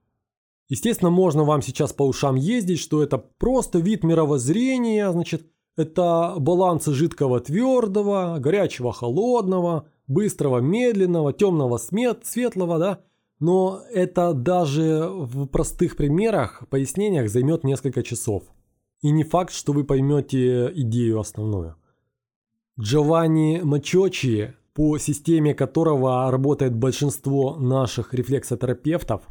Естественно, 0.71 1.11
можно 1.11 1.45
вам 1.45 1.61
сейчас 1.61 1.93
по 1.93 2.05
ушам 2.05 2.37
ездить, 2.37 2.79
что 2.79 3.03
это 3.03 3.19
просто 3.19 3.81
вид 3.81 4.03
мировоззрения, 4.03 5.13
значит, 5.13 5.47
это 5.77 6.37
балансы 6.39 6.95
жидкого 6.95 7.39
твердого, 7.41 8.39
горячего 8.39 8.95
холодного, 8.95 9.89
быстрого 10.07 10.61
медленного, 10.61 11.35
темного 11.35 11.77
светлого, 11.77 12.79
да, 12.79 13.01
но 13.43 13.83
это 13.93 14.33
даже 14.33 15.09
в 15.11 15.47
простых 15.47 15.97
примерах, 15.97 16.63
пояснениях 16.71 17.29
займет 17.29 17.65
несколько 17.65 18.03
часов. 18.03 18.45
И 19.03 19.11
не 19.11 19.25
факт, 19.25 19.53
что 19.53 19.73
вы 19.73 19.85
поймете 19.85 20.73
идею 20.75 21.19
основную. 21.19 21.75
Джованни 22.81 23.61
Мачочи, 23.65 24.55
по 24.75 24.97
системе 24.97 25.55
которого 25.55 26.31
работает 26.31 26.75
большинство 26.75 27.57
наших 27.57 28.15
рефлексотерапевтов, 28.15 29.23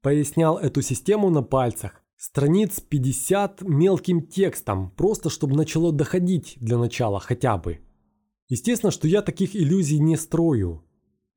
пояснял 0.00 0.56
эту 0.58 0.82
систему 0.82 1.28
на 1.30 1.42
пальцах 1.42 2.02
Страниц 2.16 2.80
50 2.80 3.62
мелким 3.62 4.26
текстом, 4.26 4.90
просто 4.96 5.30
чтобы 5.30 5.54
начало 5.56 5.92
доходить 5.92 6.56
для 6.58 6.76
начала 6.76 7.20
хотя 7.20 7.56
бы. 7.58 7.78
Естественно, 8.48 8.90
что 8.90 9.06
я 9.06 9.22
таких 9.22 9.54
иллюзий 9.54 10.00
не 10.00 10.16
строю. 10.16 10.82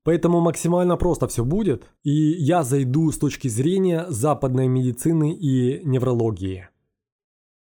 Поэтому 0.03 0.41
максимально 0.41 0.97
просто 0.97 1.27
все 1.27 1.45
будет, 1.45 1.85
и 2.03 2.11
я 2.11 2.63
зайду 2.63 3.11
с 3.11 3.19
точки 3.19 3.47
зрения 3.47 4.05
западной 4.09 4.67
медицины 4.67 5.33
и 5.33 5.81
неврологии. 5.85 6.69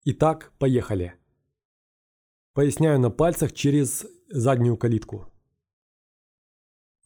Итак, 0.04 0.52
поехали. 0.58 1.14
Поясняю 2.54 3.00
на 3.00 3.10
пальцах 3.10 3.52
через 3.52 4.06
заднюю 4.28 4.76
калитку. 4.76 5.26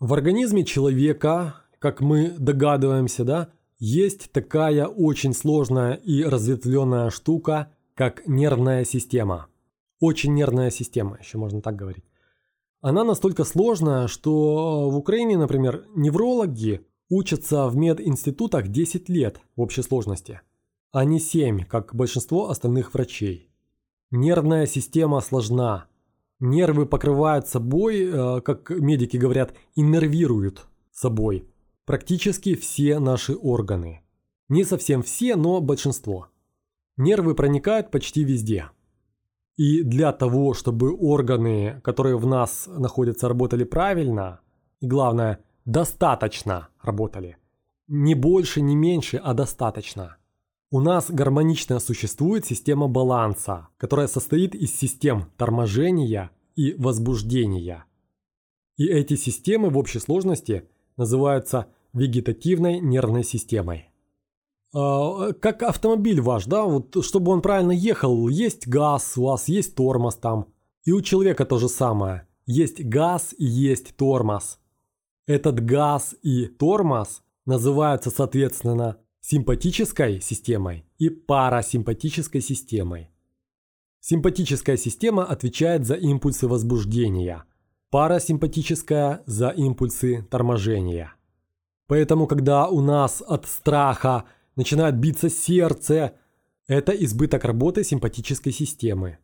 В 0.01 0.13
организме 0.13 0.65
человека, 0.65 1.65
как 1.79 2.01
мы 2.01 2.31
догадываемся, 2.39 3.25
да, 3.25 3.53
есть 3.79 4.33
такая 4.33 4.87
очень 4.87 5.33
сложная 5.33 5.95
и 5.95 6.25
разветвленная 6.25 7.11
штука, 7.11 7.73
как 7.95 8.27
нервная 8.27 8.85
система. 8.85 9.49
Очень 9.99 10.35
нервная 10.35 10.71
система, 10.71 11.19
еще 11.19 11.39
можно 11.39 11.63
так 11.63 11.77
говорить. 11.77 12.05
Она 12.83 13.05
настолько 13.05 13.45
сложная, 13.45 14.09
что 14.09 14.91
в 14.91 14.97
Украине, 14.99 15.39
например, 15.39 15.87
неврологи 15.95 16.85
учатся 17.09 17.69
в 17.69 17.77
мединститутах 17.77 18.69
10 18.69 19.09
лет 19.09 19.41
в 19.57 19.63
общей 19.63 19.83
сложности, 19.83 20.43
а 20.91 21.05
не 21.05 21.19
7, 21.19 21.65
как 21.65 21.95
большинство 21.95 22.51
остальных 22.51 22.93
врачей. 22.93 23.49
Нервная 24.11 24.67
система 24.67 25.21
сложна. 25.21 25.87
Нервы 26.41 26.85
покрывают 26.85 27.49
собой, 27.49 28.03
э, 28.03 28.41
как 28.41 28.69
медики 28.71 29.17
говорят, 29.17 29.55
иннервируют 29.75 30.67
собой 30.91 31.49
практически 31.85 32.55
все 32.55 32.99
наши 32.99 33.35
органы. 33.35 34.03
Не 34.49 34.65
совсем 34.65 35.03
все, 35.03 35.37
но 35.37 35.61
большинство. 35.61 36.29
Нервы 36.97 37.35
проникают 37.35 37.91
почти 37.91 38.25
везде. 38.25 38.71
И 39.57 39.83
для 39.83 40.13
того, 40.13 40.55
чтобы 40.55 40.95
органы, 40.95 41.81
которые 41.85 42.17
в 42.17 42.27
нас 42.27 42.69
находятся, 42.69 43.29
работали 43.29 43.65
правильно, 43.65 44.41
и 44.81 44.87
главное, 44.87 45.41
достаточно 45.65 46.69
работали, 46.83 47.37
не 47.87 48.15
больше, 48.15 48.63
не 48.63 48.75
меньше, 48.75 49.19
а 49.23 49.35
достаточно. 49.35 50.17
У 50.71 50.81
нас 50.81 51.11
гармонично 51.11 51.79
существует 51.81 52.47
система 52.47 52.89
баланса, 52.89 53.69
которая 53.77 54.07
состоит 54.07 54.55
из 54.55 54.75
систем 54.75 55.31
торможения 55.37 56.31
и 56.57 56.73
возбуждения. 56.79 57.85
И 58.79 58.87
эти 58.87 59.17
системы 59.17 59.69
в 59.69 59.77
общей 59.77 59.99
сложности 59.99 60.69
называются 60.97 61.67
вегетативной 61.93 62.81
нервной 62.81 63.23
системой. 63.23 63.92
А, 64.75 65.33
как 65.35 65.63
автомобиль 65.63 66.21
ваш, 66.21 66.47
да, 66.47 66.65
вот 66.65 67.05
чтобы 67.05 67.33
он 67.33 67.43
правильно 67.43 67.73
ехал, 67.73 68.29
есть 68.29 68.67
газ, 68.67 69.17
у 69.17 69.25
вас 69.25 69.49
есть 69.49 69.75
тормоз 69.75 70.17
там. 70.17 70.49
И 70.85 70.93
у 70.93 71.01
человека 71.03 71.45
то 71.45 71.59
же 71.59 71.69
самое. 71.69 72.27
Есть 72.47 72.83
газ 72.83 73.35
и 73.37 73.45
есть 73.45 73.95
тормоз. 73.97 74.59
Этот 75.27 75.65
газ 75.65 76.15
и 76.23 76.47
тормоз 76.47 77.23
называются, 77.45 78.11
соответственно, 78.11 78.97
симпатической 79.21 80.21
системой 80.21 80.85
и 80.99 81.09
парасимпатической 81.11 82.41
системой. 82.41 83.11
Симпатическая 84.01 84.77
система 84.77 85.25
отвечает 85.25 85.87
за 85.87 85.95
импульсы 85.95 86.49
возбуждения, 86.49 87.45
парасимпатическая– 87.91 89.23
за 89.27 89.51
импульсы 89.51 90.27
торможения. 90.29 91.15
Поэтому, 91.87 92.27
когда 92.27 92.67
у 92.67 92.81
нас 92.81 93.23
от 93.25 93.47
страха– 93.47 94.25
начинает 94.57 94.97
биться 94.97 95.29
сердце. 95.31 96.15
Это 96.67 96.93
избыток 96.93 97.45
работы 97.45 97.85
симпатической 97.85 98.53
системы. 98.53 99.19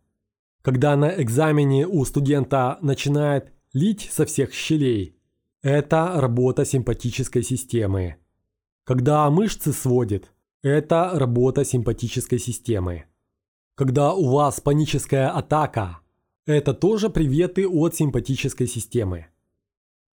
Когда 0.63 0.97
на 0.97 1.23
экзамене 1.23 1.87
у 1.87 2.05
студента 2.05 2.79
начинает 2.83 3.53
лить 3.73 4.09
со 4.13 4.27
всех 4.27 4.53
щелей, 4.53 5.17
это 5.63 6.21
работа 6.21 6.65
симпатической 6.65 7.43
системы. 7.43 8.17
Когда 8.85 9.29
мышцы 9.31 9.73
сводит, 9.73 10.33
это 10.63 11.11
работа 11.15 11.65
симпатической 11.65 12.39
системы. 12.39 13.05
Когда 13.75 14.13
у 14.15 14.31
вас 14.31 14.61
паническая 14.61 15.31
атака, 15.31 16.01
это 16.47 16.75
тоже 16.75 17.11
приветы 17.11 17.69
от 17.69 17.95
симпатической 17.95 18.67
системы. 18.67 19.27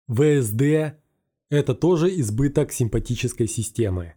ВСД– 0.07 0.95
это 1.49 1.75
тоже 1.75 2.09
избыток 2.19 2.71
симпатической 2.71 3.47
системы. 3.47 4.15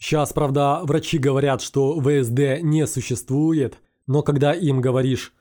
Сейчас, 0.00 0.32
правда, 0.32 0.80
врачи 0.82 1.18
говорят, 1.18 1.60
что 1.60 2.00
ВСД 2.00 2.62
не 2.62 2.86
существует, 2.86 3.78
но 4.06 4.22
когда 4.22 4.54
им 4.54 4.80
говоришь 4.80 5.34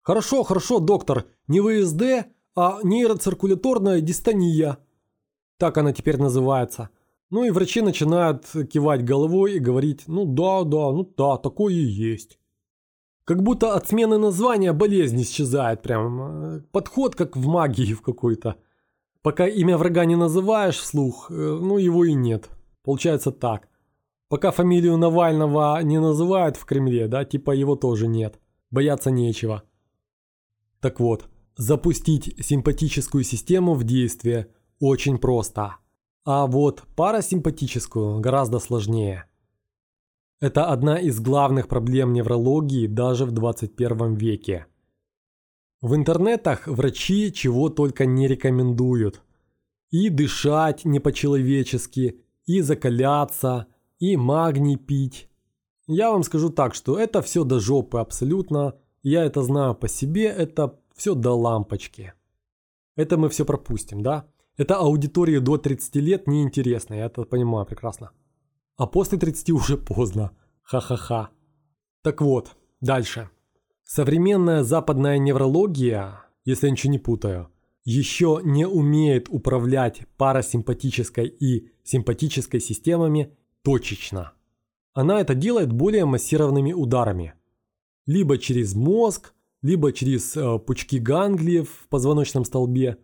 «Хорошо, 0.00 0.44
хорошо, 0.44 0.78
доктор, 0.78 1.26
не 1.46 1.60
ВСД, 1.60 2.26
а 2.56 2.78
нейроциркуляторная 2.82 4.00
дистония». 4.00 4.78
Так 5.58 5.76
она 5.76 5.92
теперь 5.92 6.16
называется. 6.16 6.88
Ну 7.28 7.44
и 7.44 7.50
врачи 7.50 7.82
начинают 7.82 8.46
кивать 8.72 9.04
головой 9.04 9.56
и 9.56 9.58
говорить 9.58 10.04
«Ну 10.06 10.24
да, 10.24 10.64
да, 10.64 10.90
ну 10.90 11.04
да, 11.16 11.36
такое 11.36 11.74
и 11.74 11.76
есть». 11.76 12.38
Как 13.24 13.42
будто 13.42 13.74
от 13.74 13.88
смены 13.88 14.16
названия 14.16 14.72
болезнь 14.72 15.20
исчезает 15.20 15.82
прям. 15.82 16.64
Подход 16.72 17.14
как 17.14 17.36
в 17.36 17.46
магии 17.46 17.92
в 17.92 18.00
какой-то. 18.00 18.56
Пока 19.20 19.46
имя 19.46 19.76
врага 19.76 20.06
не 20.06 20.16
называешь 20.16 20.78
вслух, 20.78 21.30
э, 21.30 21.34
ну 21.34 21.76
его 21.76 22.06
и 22.06 22.14
нет. 22.14 22.48
Получается 22.82 23.32
так. 23.32 23.67
Пока 24.28 24.50
фамилию 24.50 24.98
Навального 24.98 25.82
не 25.82 25.98
называют 25.98 26.56
в 26.58 26.66
Кремле, 26.66 27.08
да, 27.08 27.24
типа 27.24 27.52
его 27.52 27.76
тоже 27.76 28.06
нет. 28.08 28.38
Бояться 28.70 29.10
нечего. 29.10 29.62
Так 30.80 31.00
вот, 31.00 31.28
запустить 31.56 32.34
симпатическую 32.44 33.24
систему 33.24 33.72
в 33.72 33.84
действие 33.84 34.48
очень 34.80 35.16
просто. 35.16 35.76
А 36.24 36.46
вот 36.46 36.82
парасимпатическую 36.94 38.20
гораздо 38.20 38.58
сложнее. 38.58 39.24
Это 40.40 40.66
одна 40.66 40.98
из 40.98 41.18
главных 41.20 41.66
проблем 41.66 42.12
неврологии 42.12 42.86
даже 42.86 43.24
в 43.24 43.32
21 43.32 44.14
веке. 44.14 44.66
В 45.80 45.94
интернетах 45.94 46.66
врачи 46.66 47.32
чего 47.32 47.70
только 47.70 48.04
не 48.04 48.28
рекомендуют. 48.28 49.22
И 49.90 50.10
дышать 50.10 50.84
не 50.84 51.00
по-человечески, 51.00 52.20
и 52.44 52.60
закаляться– 52.60 53.68
и 53.98 54.16
магний 54.16 54.76
пить. 54.76 55.28
Я 55.86 56.10
вам 56.10 56.22
скажу 56.22 56.50
так, 56.50 56.74
что 56.74 56.98
это 56.98 57.22
все 57.22 57.44
до 57.44 57.60
жопы 57.60 57.98
абсолютно. 57.98 58.74
Я 59.02 59.24
это 59.24 59.42
знаю 59.42 59.74
по 59.74 59.88
себе, 59.88 60.26
это 60.26 60.78
все 60.94 61.14
до 61.14 61.34
лампочки. 61.34 62.12
Это 62.96 63.16
мы 63.16 63.28
все 63.28 63.44
пропустим, 63.44 64.02
да? 64.02 64.26
Это 64.56 64.76
аудитории 64.76 65.38
до 65.38 65.56
30 65.56 65.96
лет 65.96 66.26
неинтересно, 66.26 66.94
я 66.94 67.06
это 67.06 67.22
понимаю 67.22 67.64
прекрасно. 67.64 68.10
А 68.76 68.86
после 68.86 69.16
30 69.16 69.50
уже 69.50 69.76
поздно. 69.78 70.32
Ха-ха-ха. 70.62 71.30
Так 72.02 72.20
вот, 72.20 72.56
дальше. 72.80 73.30
Современная 73.84 74.64
западная 74.64 75.18
неврология, 75.18 76.24
если 76.44 76.66
я 76.66 76.72
ничего 76.72 76.92
не 76.92 76.98
путаю, 76.98 77.48
еще 77.84 78.40
не 78.44 78.66
умеет 78.66 79.28
управлять 79.30 80.02
парасимпатической 80.16 81.26
и 81.26 81.70
симпатической 81.84 82.60
системами 82.60 83.34
точечно. 83.62 84.32
Она 84.94 85.20
это 85.20 85.34
делает 85.34 85.72
более 85.72 86.04
массированными 86.04 86.72
ударами. 86.72 87.34
Либо 88.06 88.38
через 88.38 88.74
мозг, 88.74 89.34
либо 89.62 89.92
через 89.92 90.36
э, 90.36 90.58
пучки 90.58 90.98
ганглиев 90.98 91.68
в 91.68 91.88
позвоночном 91.88 92.44
столбе. 92.44 92.98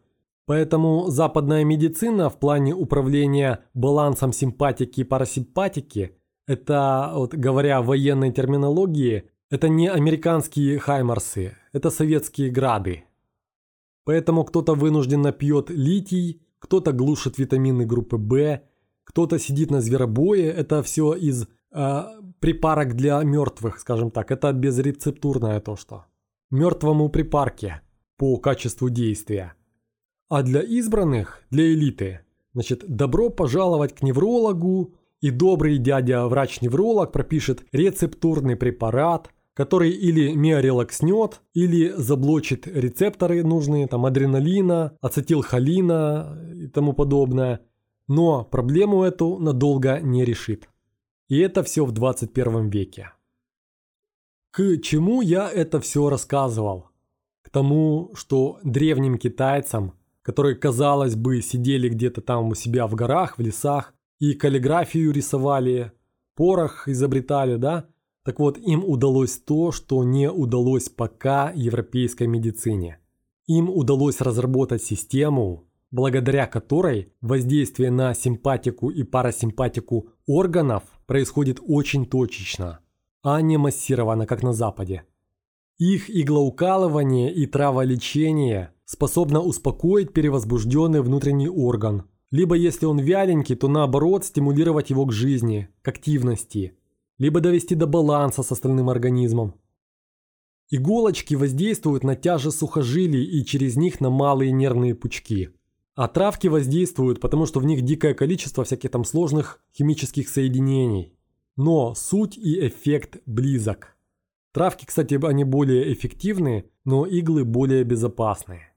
Поэтому 0.47 1.09
западная 1.09 1.65
медицина 1.65 2.29
в 2.29 2.39
плане 2.39 2.75
управления 2.75 3.65
балансом 3.75 4.33
симпатики 4.33 5.01
и 5.01 5.05
парасимпатики, 5.05 6.17
это, 6.47 7.13
вот, 7.15 7.35
говоря 7.35 7.81
в 7.81 7.87
военной 7.87 8.33
терминологии, 8.33 9.31
это 9.51 9.69
не 9.69 9.89
американские 9.89 10.79
хаймарсы, 10.79 11.57
это 11.73 11.91
советские 11.91 12.51
грады. 12.51 13.05
Поэтому 14.05 14.45
кто-то 14.45 14.75
вынужденно 14.75 15.33
пьет 15.33 15.71
литий, 15.71 16.43
кто-то 16.59 16.93
глушит 16.93 17.39
витамины 17.39 17.87
группы 17.87 18.17
В, 18.17 18.61
кто-то 19.05 19.39
сидит 19.39 19.71
на 19.71 19.81
зверобое, 19.81 20.51
это 20.51 20.83
все 20.83 21.15
из 21.15 21.47
э, 21.73 22.03
припарок 22.41 22.95
для 22.95 23.23
мертвых, 23.23 23.79
скажем 23.79 24.11
так, 24.11 24.31
это 24.31 24.53
безрецептурное 24.53 25.61
то, 25.61 25.77
что. 25.77 26.07
Мертвому 26.51 27.09
припарке 27.09 27.83
по 28.17 28.37
качеству 28.39 28.91
действия. 28.91 29.55
А 30.29 30.43
для 30.43 30.61
избранных, 30.61 31.43
для 31.51 31.73
элиты, 31.73 32.21
значит, 32.55 32.85
добро 32.89 33.31
пожаловать 33.31 33.95
к 33.95 34.03
неврологу, 34.03 34.95
и 35.21 35.31
добрый 35.31 35.79
дядя 35.79 36.27
врач-невролог 36.27 37.13
пропишет 37.13 37.65
рецептурный 37.73 38.57
препарат, 38.57 39.31
который 39.55 39.91
или 39.91 40.35
миорелакснет, 40.35 41.41
или 41.55 41.95
заблочит 41.97 42.67
рецепторы 42.67 43.43
нужные, 43.43 43.87
там 43.87 44.05
адреналина, 44.05 44.97
ацетилхолина 45.01 46.53
и 46.55 46.67
тому 46.67 46.93
подобное– 46.93 47.61
но 48.09 48.45
проблему 48.45 49.03
эту 49.03 49.39
надолго 49.39 50.01
не 50.01 50.25
решит. 50.25 50.69
И 51.29 51.39
это 51.39 51.63
все 51.63 51.85
в 51.85 51.93
21 51.93 52.69
веке. 52.69 53.13
К 54.51 54.79
чему 54.83 55.21
я 55.21 55.51
это 55.51 55.81
все 55.81 56.09
рассказывал? 56.09 56.91
К 57.43 57.51
тому, 57.51 58.13
что 58.15 58.61
древним 58.63 59.19
китайцам, 59.19 59.95
которые, 60.23 60.55
казалось 60.55 61.17
бы, 61.17 61.43
сидели 61.43 61.89
где-то 61.89 62.21
там 62.21 62.49
у 62.49 62.55
себя 62.55 62.87
в 62.87 62.95
горах, 62.95 63.37
в 63.37 63.41
лесах, 63.41 63.95
и 64.21 64.35
каллиграфию 64.35 65.13
рисовали, 65.13 65.93
порох 66.35 66.89
изобретали, 66.89 67.57
да? 67.57 67.87
Так 68.23 68.39
вот, 68.39 68.57
им 68.59 68.85
удалось 68.85 69.39
то, 69.39 69.71
что 69.71 70.03
не 70.03 70.31
удалось 70.31 70.89
пока 70.89 71.53
европейской 71.55 72.27
медицине. 72.27 73.01
Им 73.47 73.69
удалось 73.69 74.21
разработать 74.21 74.83
систему, 74.83 75.67
благодаря 75.95 76.49
которой 76.49 77.13
воздействие 77.21 77.93
на 77.93 78.15
симпатику 78.15 78.91
и 78.91 79.05
парасимпатику 79.05 80.09
органов 80.27 80.83
происходит 81.07 81.61
очень 81.65 82.05
точечно, 82.05 82.81
а 83.23 83.41
не 83.41 83.59
массированно, 83.59 84.27
как 84.27 84.43
на 84.43 84.53
Западе. 84.53 85.05
Их 85.79 86.11
иглоукалывание 86.11 87.33
и 87.33 87.47
траволечение 87.47 88.73
способно 88.85 89.41
успокоить 89.41 90.13
перевозбужденный 90.13 91.01
внутренний 91.01 91.49
орган, 91.49 92.11
либо 92.33 92.57
если 92.57 92.87
он 92.87 92.99
вяленький, 92.99 93.55
то 93.55 93.69
наоборот 93.69 94.25
стимулировать 94.25 94.91
его 94.91 95.07
к 95.07 95.13
жизни, 95.13 95.69
к 95.81 95.87
активности, 95.87 96.77
либо 97.19 97.39
довести 97.39 97.77
до 97.77 97.87
баланса 97.87 98.43
с 98.43 98.51
остальным 98.51 98.91
организмом. 98.91 99.55
Иголочки 100.71 101.37
воздействуют 101.37 102.03
на 102.03 102.17
тяжи 102.17 102.51
сухожилий 102.51 103.23
и 103.23 103.45
через 103.45 103.77
них 103.77 104.01
на 104.01 104.11
малые 104.11 104.51
нервные 104.51 104.97
пучки– 104.97 105.51
а 105.95 106.09
травки 106.09 106.49
воздействуют, 106.49 107.21
потому 107.21 107.47
что 107.47 107.61
в 107.61 107.65
них 107.65 107.83
дикое 107.83 108.15
количество 108.15 108.65
всяких 108.65 108.91
там 108.91 109.05
сложных 109.05 109.61
химических 109.73 110.29
соединений. 110.29 111.17
Но 111.57 111.95
суть 111.95 112.37
и 112.37 112.67
эффект 112.67 113.19
близок. 113.27 113.97
Травки, 114.53 114.87
кстати, 114.87 115.19
они 115.25 115.45
более 115.45 115.93
эффективные, 115.93 116.71
но 116.85 117.07
иглы 117.07 117.45
более 117.45 117.85
безопасные. 117.85 118.73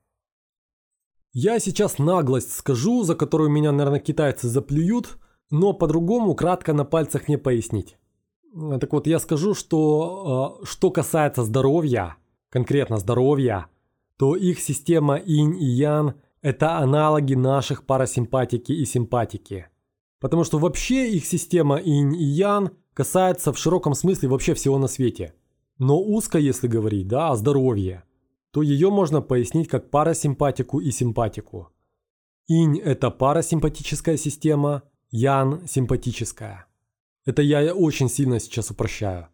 Я 1.34 1.60
сейчас 1.60 2.00
наглость 2.00 2.54
скажу, 2.54 3.04
за 3.04 3.16
которую 3.16 3.50
меня, 3.50 3.72
наверное, 3.72 4.00
китайцы 4.00 4.48
заплюют, 4.48 5.18
но 5.50 5.74
по-другому 5.74 6.36
кратко 6.36 6.74
на 6.74 6.86
пальцах 6.86 7.28
не 7.28 7.38
пояснить. 7.38 7.98
Так 8.80 8.92
вот, 8.94 9.08
я 9.08 9.20
скажу, 9.20 9.54
что 9.54 10.62
э, 10.64 10.66
что 10.66 10.90
касается 10.90 11.44
здоровья, 11.44 12.16
конкретно 12.50 12.98
здоровья, 12.98 13.68
то 14.18 14.36
их 14.36 14.60
система 14.60 15.18
инь 15.18 15.60
и 15.60 15.66
ян– 15.66 16.14
это 16.48 16.78
аналоги 16.78 17.34
наших 17.34 17.86
парасимпатики 17.86 18.72
и 18.72 18.86
симпатики. 18.86 19.68
Потому 20.22 20.46
что 20.46 20.60
вообще 20.60 21.12
их 21.12 21.26
система 21.26 21.76
инь 21.76 22.16
и 22.16 22.24
ян 22.24 22.70
касается 22.94 23.52
в 23.52 23.58
широком 23.58 23.94
смысле 23.94 24.30
вообще 24.30 24.54
всего 24.54 24.78
на 24.78 24.88
свете. 24.88 25.34
Но 25.78 26.02
узко, 26.02 26.38
если 26.38 26.70
говорить, 26.70 27.10
да, 27.10 27.32
о 27.32 27.36
здоровье, 27.36 28.06
то 28.52 28.62
ее 28.62 28.90
можно 28.90 29.22
пояснить 29.22 29.68
как 29.68 29.90
парасимпатику 29.90 30.80
и 30.80 30.90
симпатику. 30.92 31.68
Инь– 32.48 32.80
это 32.86 33.12
парасимпатическая 33.12 34.16
система, 34.16 34.84
ян– 35.12 35.64
симпатическая. 35.68 36.66
Это 37.26 37.42
я 37.42 37.76
очень 37.76 38.08
сильно 38.08 38.40
сейчас 38.40 38.72
упрощаю. 38.72 39.28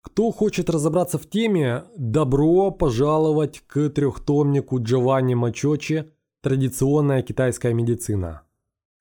Кто 0.00 0.30
хочет 0.30 0.70
разобраться 0.70 1.18
в 1.18 1.28
теме, 1.28 1.84
добро 1.98 2.70
пожаловать 2.70 3.60
к 3.66 3.90
трехтомнику 3.90 4.82
Джованни 4.82 5.34
Мачочи 5.34 6.13
«Традиционная 6.44 7.22
китайская 7.22 7.72
медицина». 7.72 8.42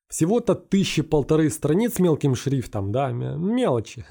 Всего-то 0.08 0.56
тысячи-полторы 0.56 1.49
страниц 1.49 1.99
мелким 1.99 2.36
шрифтом, 2.36 2.93
да, 2.93 3.12
мелочи. 3.12 4.06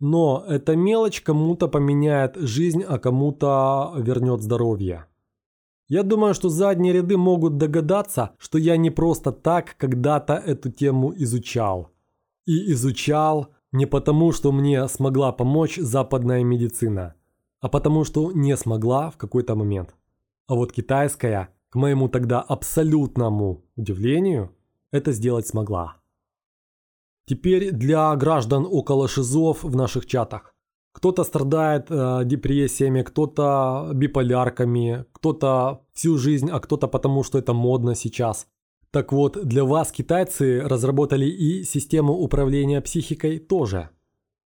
Но 0.00 0.42
эта 0.48 0.74
мелочь 0.74 1.20
кому-то 1.20 1.68
поменяет 1.68 2.36
жизнь, 2.36 2.82
а 2.82 2.98
кому-то 2.98 3.92
вернет 3.98 4.40
здоровье. 4.40 5.04
Я 5.88 6.04
думаю, 6.04 6.32
что 6.32 6.48
задние 6.48 6.94
ряды 6.94 7.18
могут 7.18 7.58
догадаться, 7.58 8.30
что 8.38 8.56
я 8.56 8.78
не 8.78 8.88
просто 8.88 9.30
так 9.30 9.76
когда-то 9.76 10.32
эту 10.32 10.70
тему 10.70 11.12
изучал. 11.14 11.90
И 12.46 12.72
изучал 12.72 13.48
не 13.72 13.84
потому, 13.84 14.32
что 14.32 14.52
мне 14.52 14.88
смогла 14.88 15.32
помочь 15.32 15.76
западная 15.76 16.42
медицина, 16.42 17.14
а 17.60 17.68
потому, 17.68 18.04
что 18.04 18.32
не 18.32 18.56
смогла 18.56 19.10
в 19.10 19.18
какой-то 19.18 19.54
момент. 19.54 19.94
А 20.46 20.54
вот 20.54 20.72
китайская, 20.72 21.50
к 21.74 21.76
моему 21.76 22.08
тогда 22.08 22.40
абсолютному 22.40 23.64
удивлению, 23.74 24.54
это 24.92 25.10
сделать 25.10 25.48
смогла. 25.48 25.96
Теперь 27.26 27.72
для 27.72 28.14
граждан 28.14 28.64
около 28.70 29.08
шизов 29.08 29.64
в 29.64 29.74
наших 29.74 30.06
чатах. 30.06 30.54
Кто-то 30.92 31.24
страдает 31.24 31.86
э, 31.90 32.22
депрессиями, 32.24 33.02
кто-то 33.02 33.90
биполярками, 33.92 35.04
кто-то 35.10 35.80
всю 35.94 36.16
жизнь, 36.16 36.48
а 36.48 36.60
кто-то 36.60 36.86
потому, 36.86 37.24
что 37.24 37.38
это 37.38 37.52
модно 37.52 37.96
сейчас. 37.96 38.46
Так 38.92 39.12
вот, 39.12 39.44
для 39.44 39.64
вас 39.64 39.90
китайцы 39.90 40.60
разработали 40.60 41.26
и 41.26 41.64
систему 41.64 42.12
управления 42.12 42.80
психикой 42.82 43.40
тоже. 43.40 43.90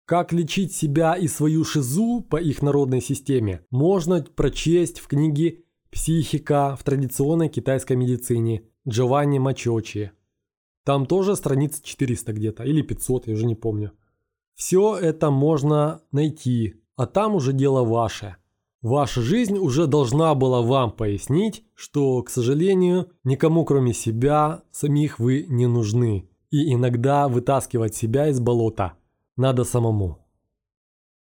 Как 0.05 0.35
лечить 0.35 0.75
себя 0.75 1.15
и 1.15 1.27
свою 1.27 1.65
шизу 1.65 2.21
по 2.21 2.37
их 2.37 2.61
народной 2.61 3.01
системе, 3.01 3.65
можно 3.71 4.23
прочесть 4.23 4.99
в 4.99 5.07
книге 5.07 5.64
«Психика 5.95 6.77
в 6.77 6.85
традиционной 6.85 7.49
китайской 7.49 7.97
медицине» 7.97 8.65
Джованни 8.87 9.39
Мачочи. 9.39 10.13
Там 10.85 11.07
тоже 11.07 11.37
страница 11.37 11.83
400 11.83 12.33
где-то, 12.35 12.65
или 12.65 12.83
500, 12.83 13.29
я 13.29 13.33
уже 13.33 13.47
не 13.47 13.55
помню. 13.55 13.93
Все 14.55 14.99
это 14.99 15.31
можно 15.31 16.03
найти, 16.13 16.83
а 16.97 17.07
там 17.07 17.35
уже 17.35 17.55
дело 17.55 17.83
ваше– 17.83 18.37
Ваша 18.85 19.23
жизнь 19.23 19.57
уже 19.57 19.87
должна 19.87 20.35
была 20.35 20.61
вам 20.61 20.93
пояснить, 20.93 21.65
что, 21.75 22.23
к 22.23 22.29
сожалению, 22.29 23.09
никому 23.25 23.65
кроме 23.65 23.95
себя 23.95 24.63
самих 24.73 25.19
вы 25.19 25.47
не 25.49 25.67
нужны. 25.67 26.29
И 26.51 26.71
иногда 26.75 27.27
вытаскивать 27.29 27.95
себя 27.95 28.29
из 28.29 28.41
болота 28.41 28.93
надо 29.39 29.65
самому. 29.65 30.19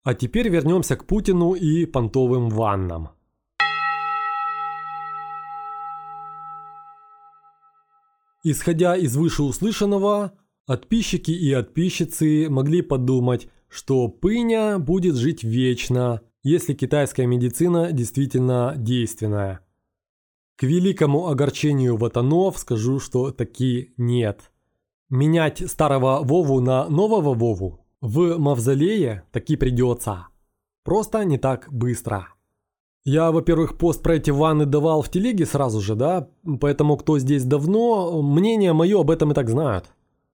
А 0.01 0.15
теперь 0.15 0.49
вернемся 0.49 0.95
к 0.95 1.05
Путину 1.05 1.53
и 1.53 1.85
понтовым 1.85 2.49
ваннам. 2.49 3.09
Исходя 8.47 8.95
из 8.95 9.17
вышеуслышанного, 9.17 10.33
подписчики 10.67 11.31
и 11.31 11.55
подписчицы 11.55 12.47
могли 12.47 12.83
подумать, 12.83 13.47
что 13.67 14.07
Пыня 14.07 14.77
будет 14.77 15.15
жить 15.15 15.43
вечно, 15.43 16.21
если 16.43 16.75
китайская 16.75 17.25
медицина 17.25 17.91
действительно 17.91 18.75
действенная. 18.77 19.61
К 20.57 20.61
великому 20.61 21.27
огорчению 21.27 21.97
ватанов 21.97 22.59
скажу, 22.59 22.99
что 22.99 23.31
таки 23.31 23.95
нет. 23.97 24.51
Менять 25.09 25.67
старого 25.67 26.19
Вову 26.21 26.59
на 26.59 26.87
нового 26.87 27.33
Вову 27.33 27.83
в 27.99 28.37
мавзолее 28.37 29.23
таки 29.31 29.55
придется. 29.55 30.27
Просто 30.83 31.25
не 31.25 31.39
так 31.39 31.67
быстро. 31.71 32.34
Я, 33.05 33.31
во-первых, 33.31 33.77
пост 33.77 34.03
про 34.03 34.15
эти 34.15 34.31
ванны 34.31 34.65
давал 34.65 35.01
в 35.01 35.09
телеге 35.09 35.45
сразу 35.45 35.79
же, 35.79 35.95
да, 35.95 36.27
поэтому 36.59 36.97
кто 36.97 37.19
здесь 37.19 37.45
давно, 37.45 38.21
мнение 38.21 38.73
мое 38.73 38.99
об 38.99 39.11
этом 39.11 39.31
и 39.31 39.35
так 39.35 39.49
знают. 39.49 39.85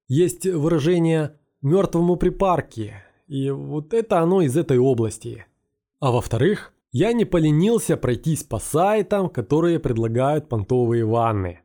Есть 0.07 0.45
выражение 0.45 1.38
«мертвому 1.62 2.15
припарки», 2.15 2.93
и 3.27 3.51
вот 3.51 3.93
это 3.93 4.19
оно 4.19 4.41
из 4.41 4.57
этой 4.57 4.79
области– 4.79 5.45
а 6.01 6.12
во-вторых, 6.12 6.73
я 6.91 7.13
не 7.13 7.25
поленился 7.25 7.95
пройтись 7.95 8.43
по 8.43 8.57
сайтам, 8.57 9.29
которые 9.29 9.79
предлагают 9.79 10.49
понтовые 10.49 11.05
ванны. 11.05 11.60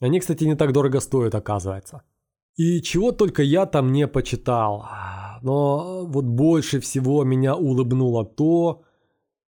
Они, 0.00 0.20
кстати, 0.20 0.44
не 0.44 0.56
так 0.56 0.72
дорого 0.72 1.00
стоят, 1.00 1.34
оказывается. 1.34 2.02
И 2.56 2.80
чего 2.80 3.12
только 3.12 3.42
я 3.42 3.66
там 3.66 3.92
не 3.92 4.08
почитал. 4.08 4.86
Но 5.42 6.06
вот 6.06 6.24
больше 6.24 6.80
всего 6.80 7.24
меня 7.24 7.54
улыбнуло 7.54 8.24
то, 8.24 8.84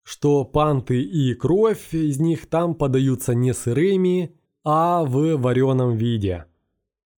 что 0.06 0.46
панты 0.46 1.02
и 1.02 1.34
кровь 1.34 1.96
из 1.96 2.20
них 2.20 2.46
там 2.46 2.76
подаются 2.76 3.34
не 3.34 3.54
сырыми, 3.54 4.36
а 4.64 5.04
в 5.04 5.36
вареном 5.38 5.98
виде. 5.98 6.46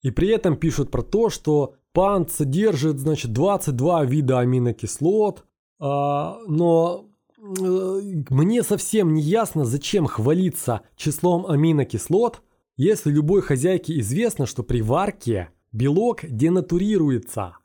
И 0.02 0.10
при 0.10 0.30
этом 0.30 0.56
пишут 0.56 0.90
про 0.90 1.02
то, 1.02 1.30
что 1.30 1.76
пант 1.92 2.32
содержит, 2.32 3.00
значит, 3.00 3.34
22 3.34 4.06
вида 4.06 4.40
аминокислот, 4.40 5.44
а, 5.80 6.40
но 6.48 7.10
э, 7.38 8.02
мне 8.30 8.64
совсем 8.64 9.14
не 9.16 9.22
ясно, 9.22 9.66
зачем 9.66 10.06
хвалиться 10.06 10.82
числом 10.96 11.46
аминокислот, 11.46 12.42
если 12.78 13.12
любой 13.12 13.42
хозяйке 13.42 14.00
известно, 14.00 14.46
что 14.46 14.64
при 14.64 14.82
варке 14.82 15.50
белок 15.74 16.22
денатурируется. 16.24 17.58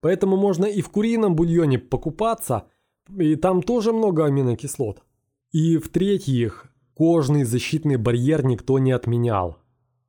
Поэтому 0.00 0.36
можно 0.36 0.64
и 0.64 0.82
в 0.82 0.88
курином 0.90 1.36
бульоне 1.36 1.78
покупаться, 1.78 2.64
и 3.18 3.36
там 3.36 3.62
тоже 3.62 3.92
много 3.92 4.24
аминокислот. 4.26 5.02
И 5.52 5.76
в-третьих, 5.78 6.66
кожный 6.94 7.44
защитный 7.44 7.96
барьер 7.96 8.44
никто 8.44 8.78
не 8.78 8.92
отменял. 8.92 9.58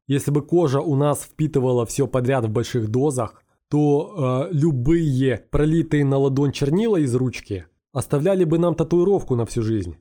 Если 0.07 0.31
бы 0.31 0.41
кожа 0.41 0.81
у 0.81 0.95
нас 0.95 1.21
впитывала 1.23 1.85
все 1.85 2.07
подряд 2.07 2.45
в 2.45 2.49
больших 2.49 2.89
дозах, 2.89 3.43
то 3.69 4.47
э, 4.49 4.53
любые 4.53 5.45
пролитые 5.49 6.05
на 6.05 6.17
ладонь 6.17 6.51
чернила 6.51 6.97
из 6.97 7.15
ручки 7.15 7.65
оставляли 7.95 8.43
бы 8.43 8.59
нам 8.59 8.75
татуировку 8.75 9.35
на 9.35 9.45
всю 9.45 9.61
жизнь. 9.61 9.95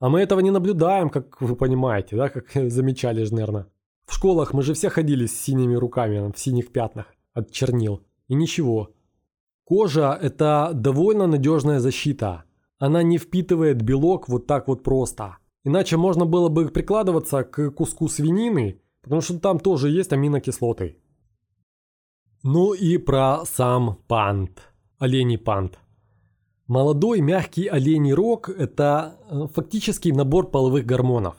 А 0.00 0.08
мы 0.08 0.20
этого 0.20 0.40
не 0.40 0.50
наблюдаем, 0.50 1.10
как 1.10 1.40
вы 1.42 1.56
понимаете, 1.56 2.16
да, 2.16 2.30
как 2.30 2.50
замечали 2.70 3.22
же, 3.24 3.34
наверное. 3.34 3.66
В 4.06 4.14
школах 4.14 4.54
мы 4.54 4.62
же 4.62 4.74
все 4.74 4.88
ходили 4.88 5.26
с 5.26 5.38
синими 5.38 5.74
руками, 5.74 6.32
в 6.32 6.38
синих 6.38 6.72
пятнах 6.72 7.14
от 7.34 7.50
чернил. 7.50 8.00
И 8.28 8.34
ничего. 8.34 8.93
Кожа– 9.64 10.18
это 10.22 10.72
довольно 10.74 11.26
надежная 11.26 11.80
защита. 11.80 12.44
Она 12.78 13.02
не 13.02 13.18
впитывает 13.18 13.82
белок 13.82 14.28
вот 14.28 14.46
так 14.46 14.68
вот 14.68 14.82
просто. 14.82 15.38
Иначе 15.64 15.96
можно 15.96 16.26
было 16.26 16.48
бы 16.50 16.68
прикладываться 16.68 17.44
к 17.44 17.70
куску 17.70 18.08
свинины, 18.08 18.80
потому 19.02 19.22
что 19.22 19.38
там 19.38 19.58
тоже 19.58 19.88
есть 19.88 20.12
аминокислоты. 20.12 20.98
Ну 22.42 22.74
и 22.74 22.98
про 22.98 23.44
сам 23.46 23.98
пант. 24.06 24.70
Оленей 24.98 25.38
пант. 25.38 25.78
Молодой 26.66 27.20
мягкий 27.20 27.66
оленей 27.66 28.12
рог– 28.12 28.48
это 28.58 29.18
э, 29.30 29.46
фактически 29.54 30.10
набор 30.10 30.50
половых 30.50 30.84
гормонов. 30.84 31.36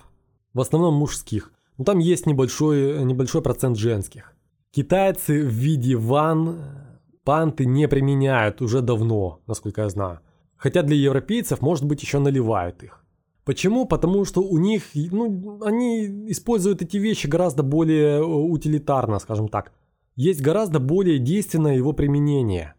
В 0.54 0.62
основном 0.62 0.96
мужских. 0.96 1.52
Но 1.78 1.84
там 1.84 2.00
есть 2.00 2.26
небольшой, 2.26 3.04
небольшой 3.04 3.42
процент 3.42 3.78
женских. 3.78 4.36
Китайцы 4.72 5.44
в 5.44 5.50
виде 5.50 5.96
ван 5.96 6.85
панты 7.26 7.66
не 7.66 7.88
применяют 7.88 8.62
уже 8.62 8.82
давно, 8.82 9.42
насколько 9.48 9.82
я 9.82 9.90
знаю. 9.90 10.20
Хотя 10.56 10.84
для 10.84 10.96
европейцев, 10.96 11.62
может 11.62 11.84
быть, 11.86 12.02
еще 12.02 12.20
наливают 12.20 12.84
их. 12.84 13.06
Почему? 13.44 13.86
Потому 13.86 14.26
что 14.26 14.42
у 14.42 14.58
них, 14.58 14.84
ну, 15.12 15.62
они 15.64 16.32
используют 16.32 16.82
эти 16.82 16.98
вещи 16.98 17.28
гораздо 17.28 17.64
более 17.64 18.20
э, 18.20 18.24
утилитарно, 18.24 19.20
скажем 19.20 19.50
так. 19.50 19.74
Есть 20.16 20.42
гораздо 20.42 20.80
более 20.80 21.20
действенное 21.20 21.76
его 21.76 21.94
применение. 21.94 22.74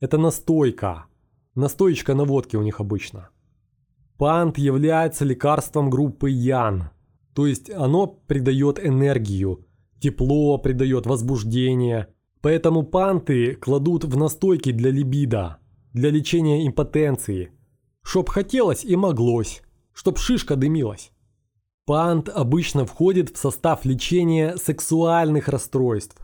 Это 0.00 0.18
настойка. 0.18 1.06
Настоечка 1.54 2.14
на 2.14 2.24
водке 2.24 2.58
у 2.58 2.62
них 2.62 2.80
обычно. 2.80 3.30
Пант 4.18 4.58
является 4.58 5.24
лекарством 5.24 5.90
группы 5.90 6.30
Ян. 6.30 6.90
То 7.34 7.46
есть 7.46 7.70
оно 7.70 8.06
придает 8.06 8.84
энергию, 8.84 9.66
тепло 10.00 10.58
придает, 10.58 11.06
возбуждение. 11.06 12.08
Поэтому 12.40 12.84
панты 12.84 13.54
кладут 13.54 14.04
в 14.04 14.16
настойки 14.16 14.72
для 14.72 14.90
либидо, 14.90 15.58
для 15.92 16.10
лечения 16.10 16.66
импотенции. 16.66 17.52
Чтоб 18.02 18.28
хотелось 18.28 18.84
и 18.84 18.96
моглось, 18.96 19.62
чтоб 19.92 20.18
шишка 20.18 20.56
дымилась. 20.56 21.10
Пант 21.84 22.28
обычно 22.28 22.84
входит 22.84 23.30
в 23.30 23.38
состав 23.38 23.84
лечения 23.84 24.56
сексуальных 24.56 25.48
расстройств. 25.48 26.18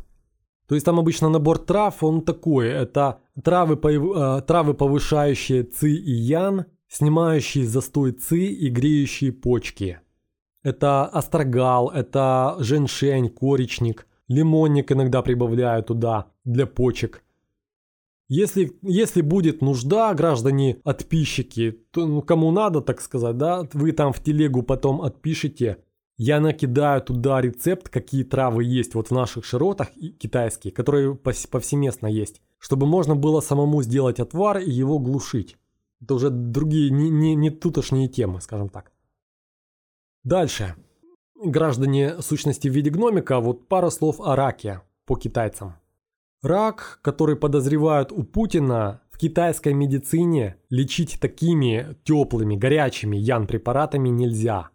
То 0.68 0.74
есть 0.74 0.84
там 0.84 0.98
обычно 0.98 1.28
набор 1.28 1.58
трав, 1.58 2.02
он 2.02 2.22
такой. 2.22 2.68
Это 2.68 3.20
травы, 3.42 3.74
э, 3.74 4.42
травы 4.42 4.74
повышающие 4.74 5.62
ци 5.62 5.90
и 5.90 6.12
ян, 6.12 6.66
снимающие 6.88 7.66
застой 7.66 8.12
ци 8.12 8.46
и 8.46 8.68
греющие 8.68 9.32
почки. 9.32 10.00
Это 10.62 11.04
астрагал, 11.04 11.90
это 11.90 12.56
женьшень, 12.60 13.28
коричник, 13.28 14.06
лимонник 14.28 14.92
иногда 14.92 15.22
прибавляю 15.22 15.82
туда 15.82 16.32
для 16.44 16.66
почек. 16.66 17.22
Если, 18.28 18.72
если 18.82 19.20
будет 19.20 19.60
нужда, 19.60 20.14
граждане 20.14 20.80
отписчики, 20.82 21.72
то 21.90 22.06
ну, 22.06 22.22
кому 22.22 22.50
надо, 22.50 22.80
так 22.80 23.00
сказать, 23.00 23.36
да, 23.36 23.68
вы 23.74 23.92
там 23.92 24.12
в 24.12 24.22
телегу 24.22 24.62
потом 24.62 25.02
отпишите, 25.02 25.84
я 26.16 26.40
накидаю 26.40 27.02
туда 27.02 27.40
рецепт, 27.40 27.88
какие 27.88 28.24
травы 28.24 28.64
есть 28.64 28.94
вот 28.94 29.08
в 29.08 29.10
наших 29.10 29.44
широтах 29.44 29.90
китайские, 30.18 30.72
которые 30.72 31.16
повсеместно 31.16 32.06
есть, 32.06 32.40
чтобы 32.58 32.86
можно 32.86 33.14
было 33.14 33.40
самому 33.40 33.82
сделать 33.82 34.20
отвар 34.20 34.58
и 34.58 34.70
его 34.70 34.98
глушить. 34.98 35.56
Это 36.00 36.14
уже 36.14 36.30
другие, 36.30 36.90
не, 36.90 37.10
не, 37.10 37.34
не 37.34 37.50
тутошние 37.50 38.08
темы, 38.08 38.40
скажем 38.40 38.68
так. 38.68 38.92
Дальше. 40.22 40.76
Граждане 41.44 42.20
сущности 42.20 42.68
в 42.68 42.72
виде 42.72 42.90
гномика, 42.90 43.40
вот 43.40 43.68
пара 43.68 43.90
слов 43.90 44.20
о 44.20 44.36
раке 44.36 44.80
по 45.06 45.16
китайцам. 45.16 45.74
Рак, 46.42 47.00
который 47.02 47.36
подозревают 47.36 48.12
у 48.12 48.22
Путина, 48.22 49.00
в 49.10 49.18
китайской 49.18 49.72
медицине 49.72 50.56
лечить 50.70 51.18
такими 51.20 51.96
теплыми, 52.04 52.56
горячими 52.56 53.16
ян-препаратами 53.16 54.08
нельзя 54.08 54.70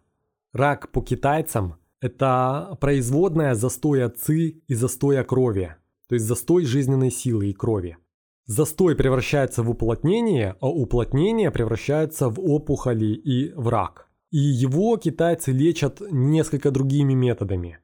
Рак 0.52 0.90
по 0.90 1.00
китайцам– 1.00 1.76
это 2.00 2.76
производная 2.80 3.54
застоя 3.54 4.08
ЦИ 4.08 4.64
и 4.66 4.74
застоя 4.74 5.22
крови, 5.22 5.76
то 6.08 6.16
есть 6.16 6.26
застой 6.26 6.64
жизненной 6.64 7.12
силы 7.12 7.50
и 7.50 7.52
крови. 7.52 7.98
Застой 8.46 8.96
превращается 8.96 9.62
в 9.62 9.70
уплотнение, 9.70 10.56
а 10.60 10.68
уплотнение 10.68 11.52
превращается 11.52 12.28
в 12.28 12.40
опухоли 12.40 13.14
и 13.14 13.52
в 13.52 13.68
рак. 13.68 14.08
И 14.30 14.38
его 14.38 14.96
китайцы 14.96 15.50
лечат 15.52 16.00
несколько 16.10 16.70
другими 16.70 17.14
методами. 17.14 17.78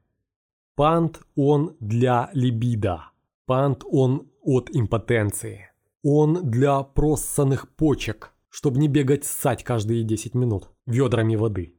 Пант 0.77 1.21
он 1.35 1.77
для 1.81 2.31
либидо. 2.35 3.11
Пант 3.47 3.83
он 3.85 4.29
от 4.43 4.71
импотенции. 4.73 5.71
Он 6.03 6.49
для 6.51 6.83
проссанных 6.83 7.69
почек, 7.75 8.33
чтобы 8.49 8.79
не 8.79 8.87
бегать 8.87 9.25
ссать 9.25 9.65
каждые 9.65 10.05
10 10.05 10.35
минут 10.35 10.71
ведрами 10.87 11.35
воды. 11.35 11.75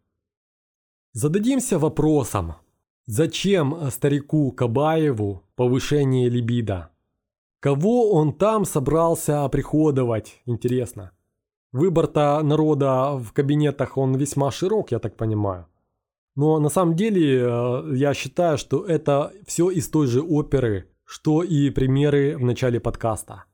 Зададимся 1.14 1.80
вопросом, 1.80 2.56
зачем 3.06 3.90
старику 3.90 4.52
Кабаеву 4.52 5.44
повышение 5.56 6.30
либидо? 6.30 6.92
Кого 7.60 8.12
он 8.12 8.34
там 8.34 8.66
собрался 8.66 9.46
оприходовать, 9.46 10.42
интересно? 10.46 11.12
Выбор-то 11.72 12.42
народа 12.44 13.18
в 13.18 13.34
кабинетах 13.34 13.98
он 13.98 14.16
весьма 14.16 14.52
широк, 14.52 14.92
я 14.92 15.00
так 15.00 15.18
понимаю. 15.18 15.68
Но 16.36 16.60
на 16.60 16.70
самом 16.70 16.96
деле 16.96 17.42
э, 17.42 17.96
я 17.96 18.14
считаю, 18.14 18.58
что 18.58 18.86
это 18.86 19.34
все 19.46 19.70
из 19.70 19.90
той 19.90 20.08
же 20.08 20.22
оперы, 20.22 20.86
что 21.04 21.44
и 21.44 21.70
примеры 21.72 22.38
в 22.38 22.44
начале 22.44 22.80
подкаста. 22.80 23.46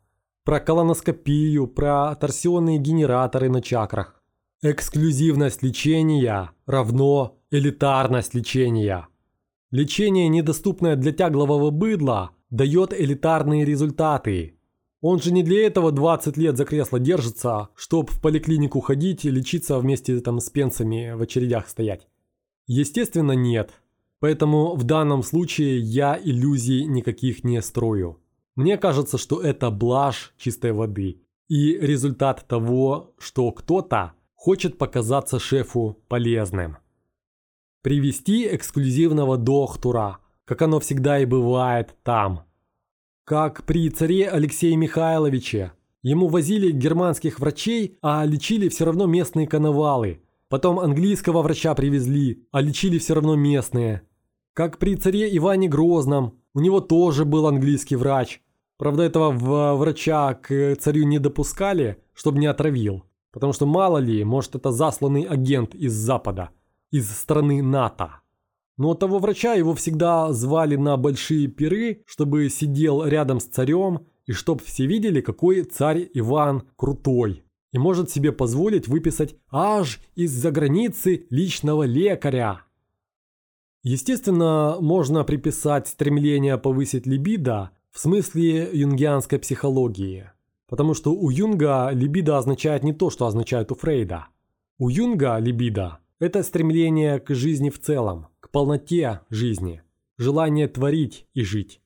Про 0.43 0.59
колоноскопию, 0.59 1.67
про 1.67 2.13
торсионные 2.15 2.77
генераторы 2.77 3.49
на 3.49 3.61
чакрах. 3.61 4.21
Эксклюзивность 4.61 5.63
лечения 5.63 6.51
равно 6.65 7.37
элитарность 7.51 8.33
лечения. 8.33 9.07
Лечение, 9.71 10.27
недоступное 10.27 10.95
для 10.95 11.13
тяглового 11.13 11.69
быдла, 11.69 12.31
дает 12.49 12.93
элитарные 12.93 13.63
результаты. 13.63 14.59
Он 15.03 15.19
же 15.19 15.33
не 15.33 15.43
для 15.43 15.67
этого 15.67 15.91
20 15.91 16.37
лет 16.37 16.55
за 16.55 16.63
кресло 16.63 16.97
держится, 16.97 17.67
чтоб 17.75 18.09
в 18.09 18.21
поликлинику 18.21 18.79
ходить 18.79 19.25
и 19.25 19.29
лечиться 19.29 19.77
вместе 19.77 20.17
там 20.21 20.39
с 20.39 20.49
пенсами 20.49 21.11
в 21.11 21.21
очередях 21.21 21.67
стоять. 21.67 22.07
Естественно, 22.67 23.33
нет. 23.33 23.71
Поэтому 24.21 24.75
в 24.75 24.85
данном 24.85 25.21
случае 25.21 25.79
я 25.79 26.17
иллюзий 26.17 26.85
никаких 26.85 27.43
не 27.43 27.61
строю. 27.61 28.21
Мне 28.55 28.77
кажется, 28.77 29.17
что 29.17 29.41
это 29.41 29.71
блажь 29.71 30.33
чистой 30.37 30.71
воды 30.71 31.21
и 31.49 31.77
результат 31.77 32.47
того, 32.47 33.13
что 33.19 33.51
кто-то 33.51 34.13
хочет 34.35 34.77
показаться 34.77 35.37
шефу 35.37 36.01
полезным. 36.07 36.77
Привести 37.81 38.47
эксклюзивного 38.55 39.35
доктора, 39.35 40.19
как 40.45 40.61
оно 40.61 40.79
всегда 40.79 41.19
и 41.19 41.25
бывает 41.25 41.93
там. 42.03 42.45
Как 43.25 43.63
при 43.63 43.89
царе 43.89 44.27
Алексее 44.29 44.75
Михайловиче. 44.75 45.71
Ему 46.01 46.27
возили 46.27 46.71
германских 46.71 47.39
врачей, 47.39 47.97
а 48.01 48.25
лечили 48.25 48.67
все 48.67 48.83
равно 48.83 49.05
местные 49.05 49.47
коновалы. 49.47 50.21
Потом 50.49 50.77
английского 50.77 51.41
врача 51.41 51.73
привезли, 51.73 52.45
а 52.51 52.59
лечили 52.59 52.97
все 52.97 53.13
равно 53.13 53.35
местные. 53.35 54.01
Как 54.53 54.77
при 54.77 54.95
царе 54.95 55.35
Иване 55.37 55.69
Грозном. 55.69 56.39
У 56.53 56.59
него 56.59 56.81
тоже 56.81 57.23
был 57.23 57.47
английский 57.47 57.95
врач. 57.95 58.41
Правда, 58.77 59.03
этого 59.03 59.31
врача 59.77 60.33
к 60.33 60.75
царю 60.75 61.05
не 61.05 61.17
допускали, 61.17 62.03
чтобы 62.13 62.39
не 62.39 62.47
отравил. 62.47 63.03
Потому 63.31 63.53
что 63.53 63.65
мало 63.65 63.99
ли, 63.99 64.23
может 64.25 64.55
это 64.55 64.71
засланный 64.71 65.23
агент 65.23 65.73
из 65.75 65.93
Запада– 65.93 66.49
из 66.91 67.09
страны 67.09 67.63
НАТО. 67.63 68.22
Но 68.77 68.95
того 68.95 69.19
врача 69.19 69.53
его 69.53 69.75
всегда 69.75 70.33
звали 70.33 70.75
на 70.75 70.97
большие 70.97 71.47
пиры, 71.47 72.03
чтобы 72.05 72.49
сидел 72.49 73.05
рядом 73.05 73.39
с 73.39 73.45
царем 73.45 74.07
и 74.25 74.31
чтоб 74.31 74.61
все 74.61 74.85
видели, 74.87 75.21
какой 75.21 75.63
царь 75.63 76.09
Иван 76.13 76.63
крутой. 76.75 77.43
И 77.71 77.77
может 77.77 78.09
себе 78.09 78.31
позволить 78.31 78.87
выписать 78.87 79.35
аж 79.51 79.99
из-за 80.15 80.51
границы 80.51 81.25
личного 81.29 81.83
лекаря. 81.83 82.61
Естественно, 83.83 84.77
можно 84.79 85.23
приписать 85.23 85.87
стремление 85.87 86.57
повысить 86.57 87.05
либидо 87.05 87.71
в 87.91 87.99
смысле 87.99 88.69
юнгианской 88.71 89.39
психологии. 89.39 90.31
Потому 90.67 90.93
что 90.93 91.13
у 91.13 91.29
Юнга 91.29 91.89
либидо 91.91 92.37
означает 92.37 92.83
не 92.83 92.93
то, 92.93 93.09
что 93.09 93.27
означает 93.27 93.71
у 93.71 93.75
Фрейда. 93.75 94.27
У 94.79 94.89
Юнга 94.89 95.37
либидо 95.37 95.99
это 96.19 96.41
стремление 96.41 97.19
к 97.19 97.35
жизни 97.35 97.69
в 97.69 97.79
целом, 97.79 98.27
полноте 98.53 99.21
жизни, 99.31 99.81
желание 100.17 100.67
творить 100.67 101.25
и 101.33 101.41
жить. 101.41 101.81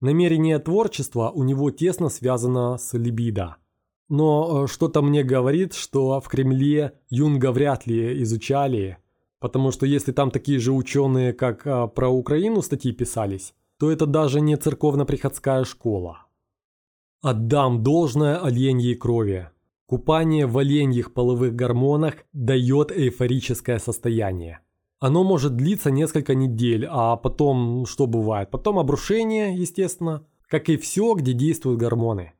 Намерение 0.00 0.60
творчества 0.60 1.30
у 1.30 1.42
него 1.42 1.72
тесно 1.72 2.10
связано 2.10 2.78
с 2.78 2.96
либидо. 2.96 3.56
Но 4.08 4.64
э, 4.64 4.66
что-то 4.68 5.02
мне 5.02 5.24
говорит, 5.24 5.74
что 5.74 6.20
в 6.20 6.28
Кремле 6.28 6.92
Юнга 7.10 7.50
вряд 7.50 7.88
ли 7.88 8.22
изучали, 8.22 8.98
потому 9.40 9.72
что 9.72 9.84
если 9.84 10.12
там 10.12 10.30
такие 10.30 10.60
же 10.60 10.70
ученые, 10.72 11.32
как 11.32 11.66
э, 11.66 11.88
про 11.88 12.08
Украину 12.08 12.62
статьи 12.62 12.92
писались, 12.92 13.52
то 13.78 13.90
это 13.90 14.06
даже 14.06 14.40
не 14.40 14.56
церковно-приходская 14.56 15.64
школа. 15.64 16.26
Отдам 17.20 17.82
должное 17.82 18.38
оленьей 18.38 18.94
крови. 18.94 19.50
Купание 19.86 20.46
в 20.46 20.56
оленьих 20.56 21.14
половых 21.14 21.56
гормонах 21.56 22.14
дает 22.32 22.92
эйфорическое 22.92 23.80
состояние. 23.80 24.60
Оно 25.02 25.24
может 25.24 25.56
длиться 25.56 25.90
несколько 25.90 26.36
недель, 26.36 26.86
а 26.88 27.16
потом 27.16 27.86
что 27.86 28.06
бывает? 28.06 28.52
Потом 28.52 28.78
обрушение, 28.78 29.52
естественно, 29.52 30.24
как 30.48 30.68
и 30.68 30.76
все, 30.76 31.14
где 31.14 31.32
действуют 31.32 31.80
гормоны. 31.80 32.34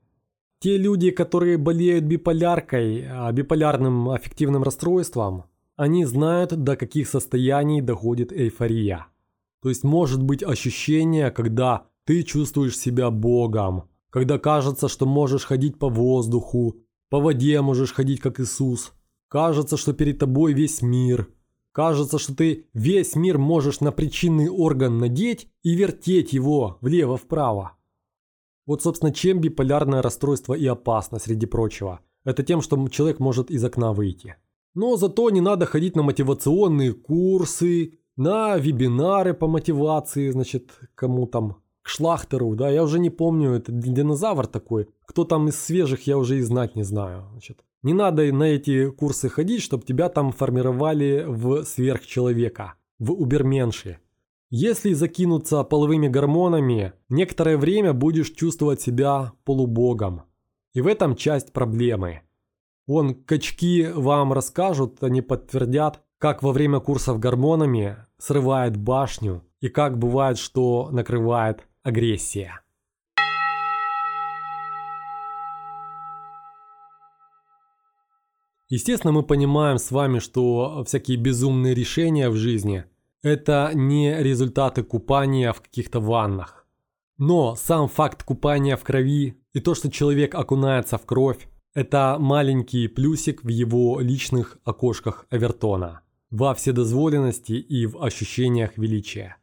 Те 0.60 0.76
люди, 0.76 1.10
которые 1.10 1.58
болеют 1.58 2.04
биполяркой, 2.04 3.04
а, 3.10 3.32
биполярным 3.32 4.10
аффективным 4.10 4.62
расстройством, 4.62 5.46
они 5.74 6.04
знают, 6.04 6.50
до 6.50 6.76
каких 6.76 7.08
состояний 7.08 7.80
доходит 7.80 8.32
эйфория. 8.32 9.06
То 9.60 9.68
есть 9.68 9.82
может 9.82 10.22
быть 10.22 10.44
ощущение, 10.44 11.32
когда 11.32 11.88
ты 12.04 12.22
чувствуешь 12.22 12.78
себя 12.78 13.10
богом, 13.10 13.88
когда 14.08 14.38
кажется, 14.38 14.86
что 14.86 15.04
можешь 15.04 15.46
ходить 15.46 15.80
по 15.80 15.88
воздуху, 15.88 16.76
по 17.10 17.18
воде 17.18 17.60
можешь 17.60 17.92
ходить 17.92 18.20
как 18.20 18.38
Иисус. 18.38 18.92
Кажется, 19.26 19.76
что 19.76 19.92
перед 19.92 20.20
тобой 20.20 20.52
весь 20.52 20.80
мир– 20.80 21.26
Кажется, 21.72 22.18
что 22.18 22.34
ты 22.34 22.66
весь 22.74 23.16
мир 23.16 23.38
можешь 23.38 23.80
на 23.80 23.92
причинный 23.92 24.48
орган 24.48 24.98
надеть 24.98 25.48
и 25.62 25.74
вертеть 25.74 26.34
его 26.34 26.78
влево-вправо. 26.82 27.78
Вот, 28.66 28.82
собственно, 28.82 29.12
чем 29.12 29.40
биполярное 29.40 30.02
расстройство 30.02 30.54
и 30.54 30.66
опасно, 30.66 31.18
среди 31.18 31.46
прочего. 31.46 32.00
Это 32.24 32.42
тем, 32.42 32.60
что 32.60 32.88
человек 32.88 33.18
может 33.18 33.50
из 33.50 33.64
окна 33.64 33.92
выйти. 33.92 34.36
Но 34.74 34.96
зато 34.96 35.30
не 35.30 35.40
надо 35.40 35.66
ходить 35.66 35.96
на 35.96 36.02
мотивационные 36.02 36.92
курсы, 36.92 37.98
на 38.16 38.56
вебинары 38.56 39.34
по 39.34 39.48
мотивации, 39.48 40.30
значит, 40.30 40.78
кому 40.94 41.26
там, 41.26 41.62
к 41.82 41.88
Шлахтеру, 41.88 42.54
да, 42.54 42.70
я 42.70 42.84
уже 42.84 43.00
не 43.00 43.10
помню, 43.10 43.52
это 43.52 43.72
динозавр 43.72 44.46
такой. 44.46 44.88
Кто 45.06 45.24
там 45.24 45.48
из 45.48 45.58
свежих, 45.58 46.06
я 46.06 46.16
уже 46.16 46.38
и 46.38 46.42
знать 46.42 46.76
не 46.76 46.84
знаю. 46.84 47.26
Значит, 47.32 47.64
не 47.82 47.94
надо 47.94 48.32
на 48.32 48.44
эти 48.44 48.90
курсы 48.90 49.28
ходить, 49.28 49.62
чтобы 49.62 49.84
тебя 49.84 50.08
там 50.08 50.32
формировали 50.32 51.24
в 51.26 51.64
сверхчеловека, 51.64 52.74
в 52.98 53.12
уберменши. 53.12 53.98
Если 54.50 54.92
закинуться 54.92 55.64
половыми 55.64 56.08
гормонами, 56.08 56.92
некоторое 57.08 57.56
время 57.56 57.92
будешь 57.92 58.30
чувствовать 58.32 58.80
себя 58.80 59.32
полубогом. 59.44 60.22
И 60.74 60.80
в 60.80 60.86
этом 60.86 61.16
часть 61.16 61.52
проблемы. 61.52 62.20
Вон, 62.86 63.14
качки 63.14 63.88
вам 63.94 64.32
расскажут, 64.32 65.02
они 65.02 65.22
подтвердят, 65.22 66.02
как 66.18 66.42
во 66.42 66.52
время 66.52 66.80
курсов 66.80 67.18
гормонами 67.18 67.96
срывает 68.18 68.76
башню 68.76 69.42
и 69.60 69.68
как 69.68 69.98
бывает, 69.98 70.38
что 70.38 70.88
накрывает 70.92 71.66
агрессия. 71.82 72.60
Естественно, 78.72 79.12
мы 79.12 79.22
понимаем 79.22 79.76
с 79.76 79.90
вами, 79.90 80.18
что 80.18 80.82
всякие 80.86 81.18
безумные 81.18 81.74
решения 81.74 82.30
в 82.30 82.36
жизни– 82.36 82.86
это 83.22 83.70
не 83.74 84.16
результаты 84.16 84.82
купания 84.82 85.52
в 85.52 85.60
каких-то 85.60 86.00
ваннах. 86.00 86.66
Но 87.18 87.54
сам 87.54 87.86
факт 87.86 88.22
купания 88.22 88.78
в 88.78 88.82
крови 88.82 89.36
и 89.52 89.60
то, 89.60 89.74
что 89.74 89.90
человек 89.90 90.34
окунается 90.34 90.96
в 90.96 91.04
кровь, 91.04 91.50
это 91.74 92.16
маленький 92.18 92.88
плюсик 92.88 93.44
в 93.44 93.48
его 93.48 94.00
личных 94.00 94.56
окошках 94.64 95.26
Авертона, 95.28 96.00
во 96.30 96.54
вседозволенности 96.54 97.52
и 97.52 97.84
в 97.84 98.02
ощущениях 98.02 98.78
величия. 98.78 99.36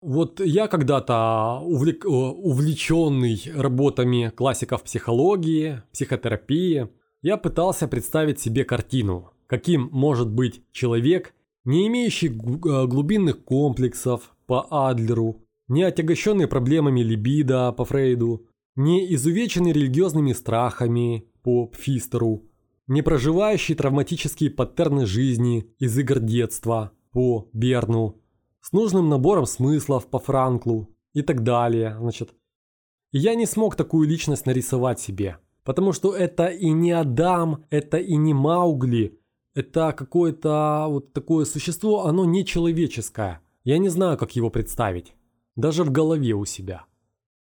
Вот 0.00 0.38
я 0.38 0.68
когда-то 0.68 1.58
увлек, 1.64 2.04
увлеченный 2.04 3.42
работами 3.56 4.30
классиков 4.36 4.84
психологии, 4.84 5.82
психотерапии– 5.90 6.86
я 7.22 7.36
пытался 7.36 7.88
представить 7.88 8.40
себе 8.40 8.64
картину, 8.64 9.32
каким 9.46 9.88
может 9.92 10.28
быть 10.28 10.62
человек, 10.72 11.34
не 11.64 11.86
имеющий 11.88 12.28
э, 12.28 12.86
глубинных 12.86 13.44
комплексов 13.44 14.34
по 14.46 14.66
Адлеру, 14.70 15.44
не 15.68 15.82
отягощенный 15.82 16.46
проблемами 16.46 17.00
либидо 17.00 17.72
по 17.72 17.84
Фрейду, 17.84 18.46
не 18.76 19.12
изувеченный 19.14 19.72
религиозными 19.72 20.32
страхами 20.32 21.28
по 21.42 21.66
Пфистеру, 21.66 22.44
не 22.86 23.02
проживающий 23.02 23.74
травматические 23.74 24.50
паттерны 24.50 25.06
жизни 25.06 25.74
из 25.78 25.98
игр 25.98 26.20
детства 26.20 26.92
по 27.10 27.48
Берну, 27.52 28.22
с 28.60 28.72
нужным 28.72 29.08
набором 29.08 29.46
смыслов 29.46 30.06
по 30.06 30.18
Франклу 30.18 30.94
и 31.14 31.22
так 31.22 31.42
далее. 31.42 31.96
Значит, 31.98 32.34
и 33.10 33.18
я 33.18 33.34
не 33.34 33.46
смог 33.46 33.74
такую 33.74 34.08
личность 34.08 34.46
нарисовать 34.46 35.00
себе– 35.00 35.38
Потому 35.66 35.92
что 35.92 36.14
это 36.14 36.46
и 36.46 36.70
не 36.70 36.92
Адам, 36.92 37.64
это 37.70 37.98
и 37.98 38.14
не 38.16 38.32
Маугли. 38.32 39.18
Это 39.52 39.92
какое-то 39.92 40.86
вот 40.88 41.12
такое 41.12 41.44
существо, 41.44 42.06
оно 42.06 42.24
не 42.24 42.46
человеческое. 42.46 43.40
Я 43.64 43.78
не 43.78 43.88
знаю, 43.88 44.16
как 44.16 44.36
его 44.36 44.48
представить. 44.48 45.16
Даже 45.56 45.82
в 45.82 45.90
голове 45.90 46.34
у 46.34 46.44
себя. 46.44 46.84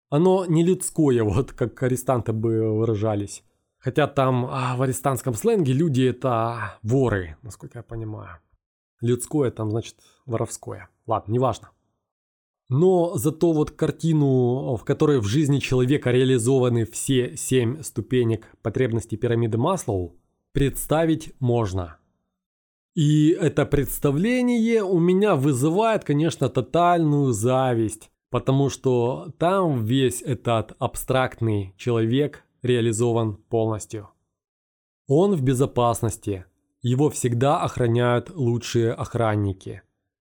Оно 0.09 0.45
не 0.45 0.65
людское, 0.65 1.23
вот 1.35 1.53
как 1.53 1.81
арестанты 1.81 2.33
бы 2.33 2.77
выражались. 2.77 3.43
Хотя 3.77 4.05
там 4.05 4.45
а, 4.51 4.75
в 4.75 4.81
арестантском 4.81 5.33
сленге 5.33 5.71
люди 5.71 6.01
это 6.01 6.77
воры, 6.83 7.37
насколько 7.41 7.79
я 7.79 7.83
понимаю. 7.83 8.39
Людское 8.99 9.49
там 9.49 9.71
значит 9.71 9.95
воровское. 10.25 10.89
Ладно, 11.07 11.31
неважно. 11.31 11.69
Но 12.69 13.17
зато 13.17 13.51
вот 13.51 13.71
картину, 13.71 14.75
в 14.75 14.83
которой 14.85 15.19
в 15.19 15.25
жизни 15.25 15.57
человека 15.57 16.11
реализованы 16.11 16.85
все 16.85 17.35
семь 17.35 17.81
ступенек 17.81 18.47
потребностей 18.61 19.17
пирамиды 19.17 19.57
Маслоу, 19.57 20.15
представить 20.51 21.33
можно. 21.39 21.97
И 22.95 23.29
это 23.29 23.65
представление 23.65 24.83
у 24.83 24.99
меня 24.99 25.35
вызывает, 25.35 26.03
конечно, 26.03 26.47
тотальную 26.47 27.33
зависть, 27.33 28.11
потому 28.29 28.69
что 28.69 29.33
там 29.39 29.83
весь 29.85 30.21
этот 30.21 30.73
абстрактный 30.77 31.73
человек 31.75 32.43
реализован 32.61 33.37
полностью. 33.49 34.09
Он 35.07 35.33
в 35.33 35.41
безопасности, 35.41 36.45
его 36.83 37.09
всегда 37.09 37.61
охраняют 37.61 38.29
лучшие 38.29 38.93
охранники. 38.93 39.81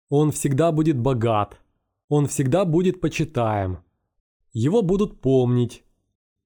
Он 0.09 0.31
всегда 0.31 0.71
будет 0.71 0.97
богат– 0.97 1.59
он 2.09 2.25
всегда 2.27 2.65
будет 2.65 2.99
почитаем. 2.99 3.83
Его 4.51 4.81
будут 4.81 5.21
помнить. 5.21 5.83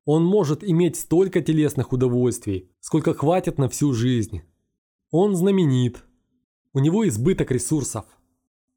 Он 0.05 0.25
может 0.25 0.61
иметь 0.63 0.97
столько 0.97 1.41
телесных 1.41 1.93
удовольствий, 1.93 2.69
сколько 2.81 3.13
хватит 3.13 3.57
на 3.57 3.69
всю 3.69 3.93
жизнь. 3.93 4.41
Он 5.09 5.35
знаменит. 5.35 6.03
У 6.73 6.79
него 6.79 7.07
избыток 7.07 7.51
ресурсов. 7.51 8.05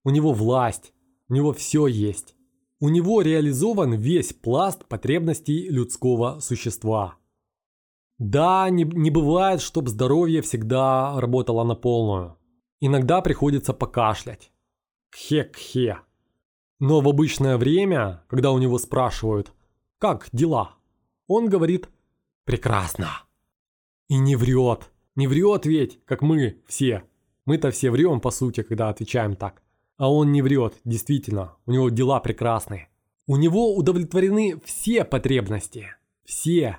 У 0.05 0.11
него 0.11 0.33
власть. 0.33 0.93
У 1.29 1.35
него 1.35 1.53
все 1.53 1.89
есть. 1.89 2.37
У 2.79 2.89
него 2.89 3.21
реализован 3.21 3.95
весь 3.95 4.33
пласт 4.33 4.85
потребностей 4.87 5.69
людского 5.69 6.39
существа. 6.39 7.17
Да, 8.19 8.71
не, 8.71 8.85
не 8.85 9.11
бывает, 9.11 9.61
чтобы 9.61 9.91
здоровье 9.91 10.41
всегда 10.41 11.21
работало 11.21 11.65
на 11.65 11.75
полную. 11.75 12.39
Иногда 12.79 13.23
приходится 13.23 13.73
покашлять. 13.73 14.53
Кхе-кхе. 15.11 16.06
Но 16.79 17.01
в 17.01 17.09
обычное 17.09 17.57
время, 17.57 18.23
когда 18.29 18.53
у 18.53 18.59
него 18.59 18.79
спрашивают 18.79 19.53
«Как 19.99 20.29
дела?», 20.33 20.77
он 21.27 21.49
говорит 21.49 21.89
«Прекрасно». 22.45 23.09
И 24.09 24.17
не 24.17 24.37
врет. 24.37 24.93
Не 25.15 25.27
врет 25.27 25.67
ведь, 25.67 26.05
как 26.05 26.23
мы 26.23 26.63
все. 26.67 27.05
Мы-то 27.47 27.71
все 27.71 27.91
врем, 27.91 28.21
по 28.21 28.31
сути, 28.31 28.63
когда 28.63 28.91
отвечаем 28.91 29.35
так. 29.35 29.63
А 29.97 30.13
он 30.13 30.33
не 30.33 30.43
врет, 30.43 30.75
действительно, 30.85 31.57
у 31.65 31.73
него 31.73 31.89
дела 31.89 32.21
прекрасные. 32.21 32.89
У 33.27 33.37
него 33.37 33.75
удовлетворены 33.75 34.61
все 34.65 35.05
потребности. 35.05 35.97
Все. 36.25 36.79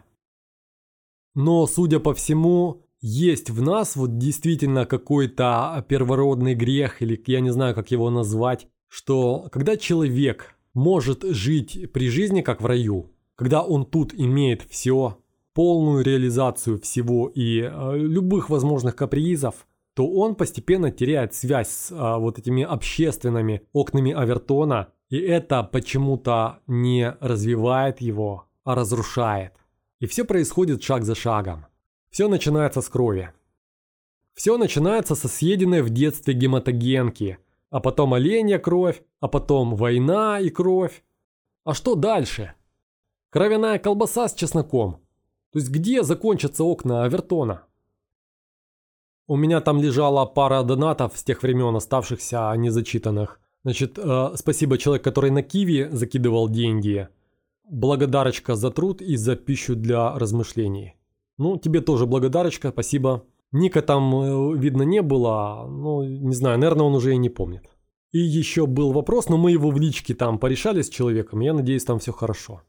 Но, 1.34 1.66
судя 1.66 2.00
по 2.00 2.14
всему, 2.14 2.84
есть 3.02 3.50
в 3.50 3.62
нас 3.62 3.96
вот 3.96 4.18
действительно 4.18 4.86
какой-то 4.86 5.84
первородный 5.90 6.56
грех, 6.56 7.02
или 7.02 7.22
я 7.26 7.40
не 7.40 7.50
знаю, 7.50 7.76
как 7.76 7.92
его 7.92 8.10
назвать, 8.10 8.68
что 8.88 9.48
когда 9.52 9.78
человек 9.78 10.56
может 10.74 11.24
жить 11.24 11.92
при 11.92 12.10
жизни 12.10 12.42
как 12.42 12.62
в 12.62 12.66
раю, 12.66 13.12
когда 13.36 13.64
он 13.64 13.86
тут 13.86 14.14
имеет 14.14 14.64
все, 14.64 15.18
полную 15.54 16.04
реализацию 16.04 16.80
всего 16.80 17.30
и 17.34 17.62
э, 17.62 17.98
любых 17.98 18.52
возможных 18.52 18.96
капризов, 18.96 19.66
то 19.96 20.08
он 20.08 20.36
постепенно 20.36 20.92
теряет 20.92 21.34
связь 21.34 21.70
с 21.70 21.92
э, 21.92 22.18
вот 22.20 22.38
этими 22.38 22.62
общественными 22.62 23.64
окнами 23.74 24.14
Авертона 24.14 24.90
И 25.10 25.18
это 25.18 25.64
почему-то 25.64 26.60
не 26.68 27.10
развивает 27.20 28.02
его, 28.02 28.46
а 28.64 28.76
разрушает. 28.76 29.54
И 30.00 30.06
все 30.06 30.26
происходит 30.26 30.84
шаг 30.84 31.04
за 31.04 31.16
шагом. 31.16 31.66
Все 32.12 32.28
начинается 32.28 32.82
с 32.82 32.90
крови. 32.90 33.32
Все 34.36 34.56
начинается 34.58 35.16
со 35.16 35.28
съеденной 35.28 35.82
в 35.82 35.90
детстве 35.90 36.36
гематогенки, 36.36 37.40
а 37.70 37.80
потом 37.80 38.14
оленья 38.14 38.60
кровь, 38.60 39.04
а 39.20 39.28
потом 39.28 39.76
война 39.76 40.40
и 40.40 40.50
кровь. 40.50 41.04
А 41.64 41.74
что 41.74 41.96
дальше? 41.96 42.54
Кровяная 43.30 43.80
колбаса 43.80 44.28
с 44.28 44.34
чесноком. 44.34 45.02
То 45.52 45.60
есть 45.60 45.70
где 45.70 46.04
закончатся 46.04 46.64
окна 46.64 47.04
Авертона? 47.04 47.64
У 49.28 49.36
меня 49.36 49.60
там 49.60 49.82
лежала 49.82 50.26
пара 50.26 50.64
донатов 50.64 51.18
с 51.18 51.24
тех 51.24 51.44
времен, 51.44 51.76
оставшихся 51.76 52.54
незачитанных. 52.56 53.42
Значит, 53.64 53.98
э, 53.98 54.32
спасибо 54.36 54.78
человек, 54.78 55.04
который 55.04 55.32
на 55.32 55.44
Киви 55.44 55.90
закидывал 55.92 56.48
деньги. 56.48 57.10
Благодарочка 57.70 58.56
за 58.56 58.72
труд 58.72 59.02
и 59.02 59.18
за 59.18 59.36
пищу 59.36 59.76
для 59.76 60.18
размышлений. 60.18 60.96
Ну, 61.38 61.58
тебе 61.58 61.82
тоже 61.82 62.06
благодарочка, 62.06 62.70
спасибо. 62.70 63.26
Ника 63.52 63.82
там, 63.82 64.14
э, 64.16 64.58
видно, 64.58 64.84
не 64.84 65.02
было, 65.02 65.66
ну, 65.70 66.04
не 66.04 66.36
знаю, 66.36 66.60
наверное, 66.60 66.86
он 66.86 66.96
уже 66.96 67.14
и 67.14 67.18
не 67.18 67.30
помнит. 67.30 67.64
И 68.12 68.20
еще 68.20 68.66
был 68.66 68.94
вопрос, 68.94 69.30
но 69.30 69.38
мы 69.38 69.52
его 69.52 69.70
в 69.70 69.80
личке 69.80 70.14
там 70.14 70.40
порешали 70.40 70.82
с 70.82 70.90
человеком, 70.90 71.40
я 71.42 71.54
надеюсь, 71.54 71.86
там 71.86 72.00
все 72.00 72.12
хорошо. 72.12 72.62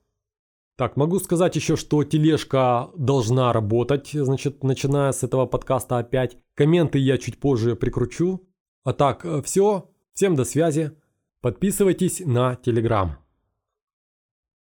Так, 0.78 0.96
могу 0.96 1.18
сказать 1.18 1.56
еще, 1.56 1.74
что 1.74 2.04
тележка 2.04 2.90
должна 2.96 3.52
работать, 3.52 4.10
значит, 4.12 4.62
начиная 4.62 5.10
с 5.10 5.24
этого 5.24 5.46
подкаста 5.46 5.98
опять. 5.98 6.36
Комменты 6.54 7.00
я 7.00 7.18
чуть 7.18 7.40
позже 7.40 7.74
прикручу. 7.74 8.48
А 8.84 8.92
так, 8.92 9.24
э, 9.24 9.42
все. 9.42 9.90
Всем 10.14 10.36
до 10.36 10.44
связи. 10.44 10.92
Подписывайтесь 11.40 12.20
на 12.24 12.54
Телеграм. 12.54 13.27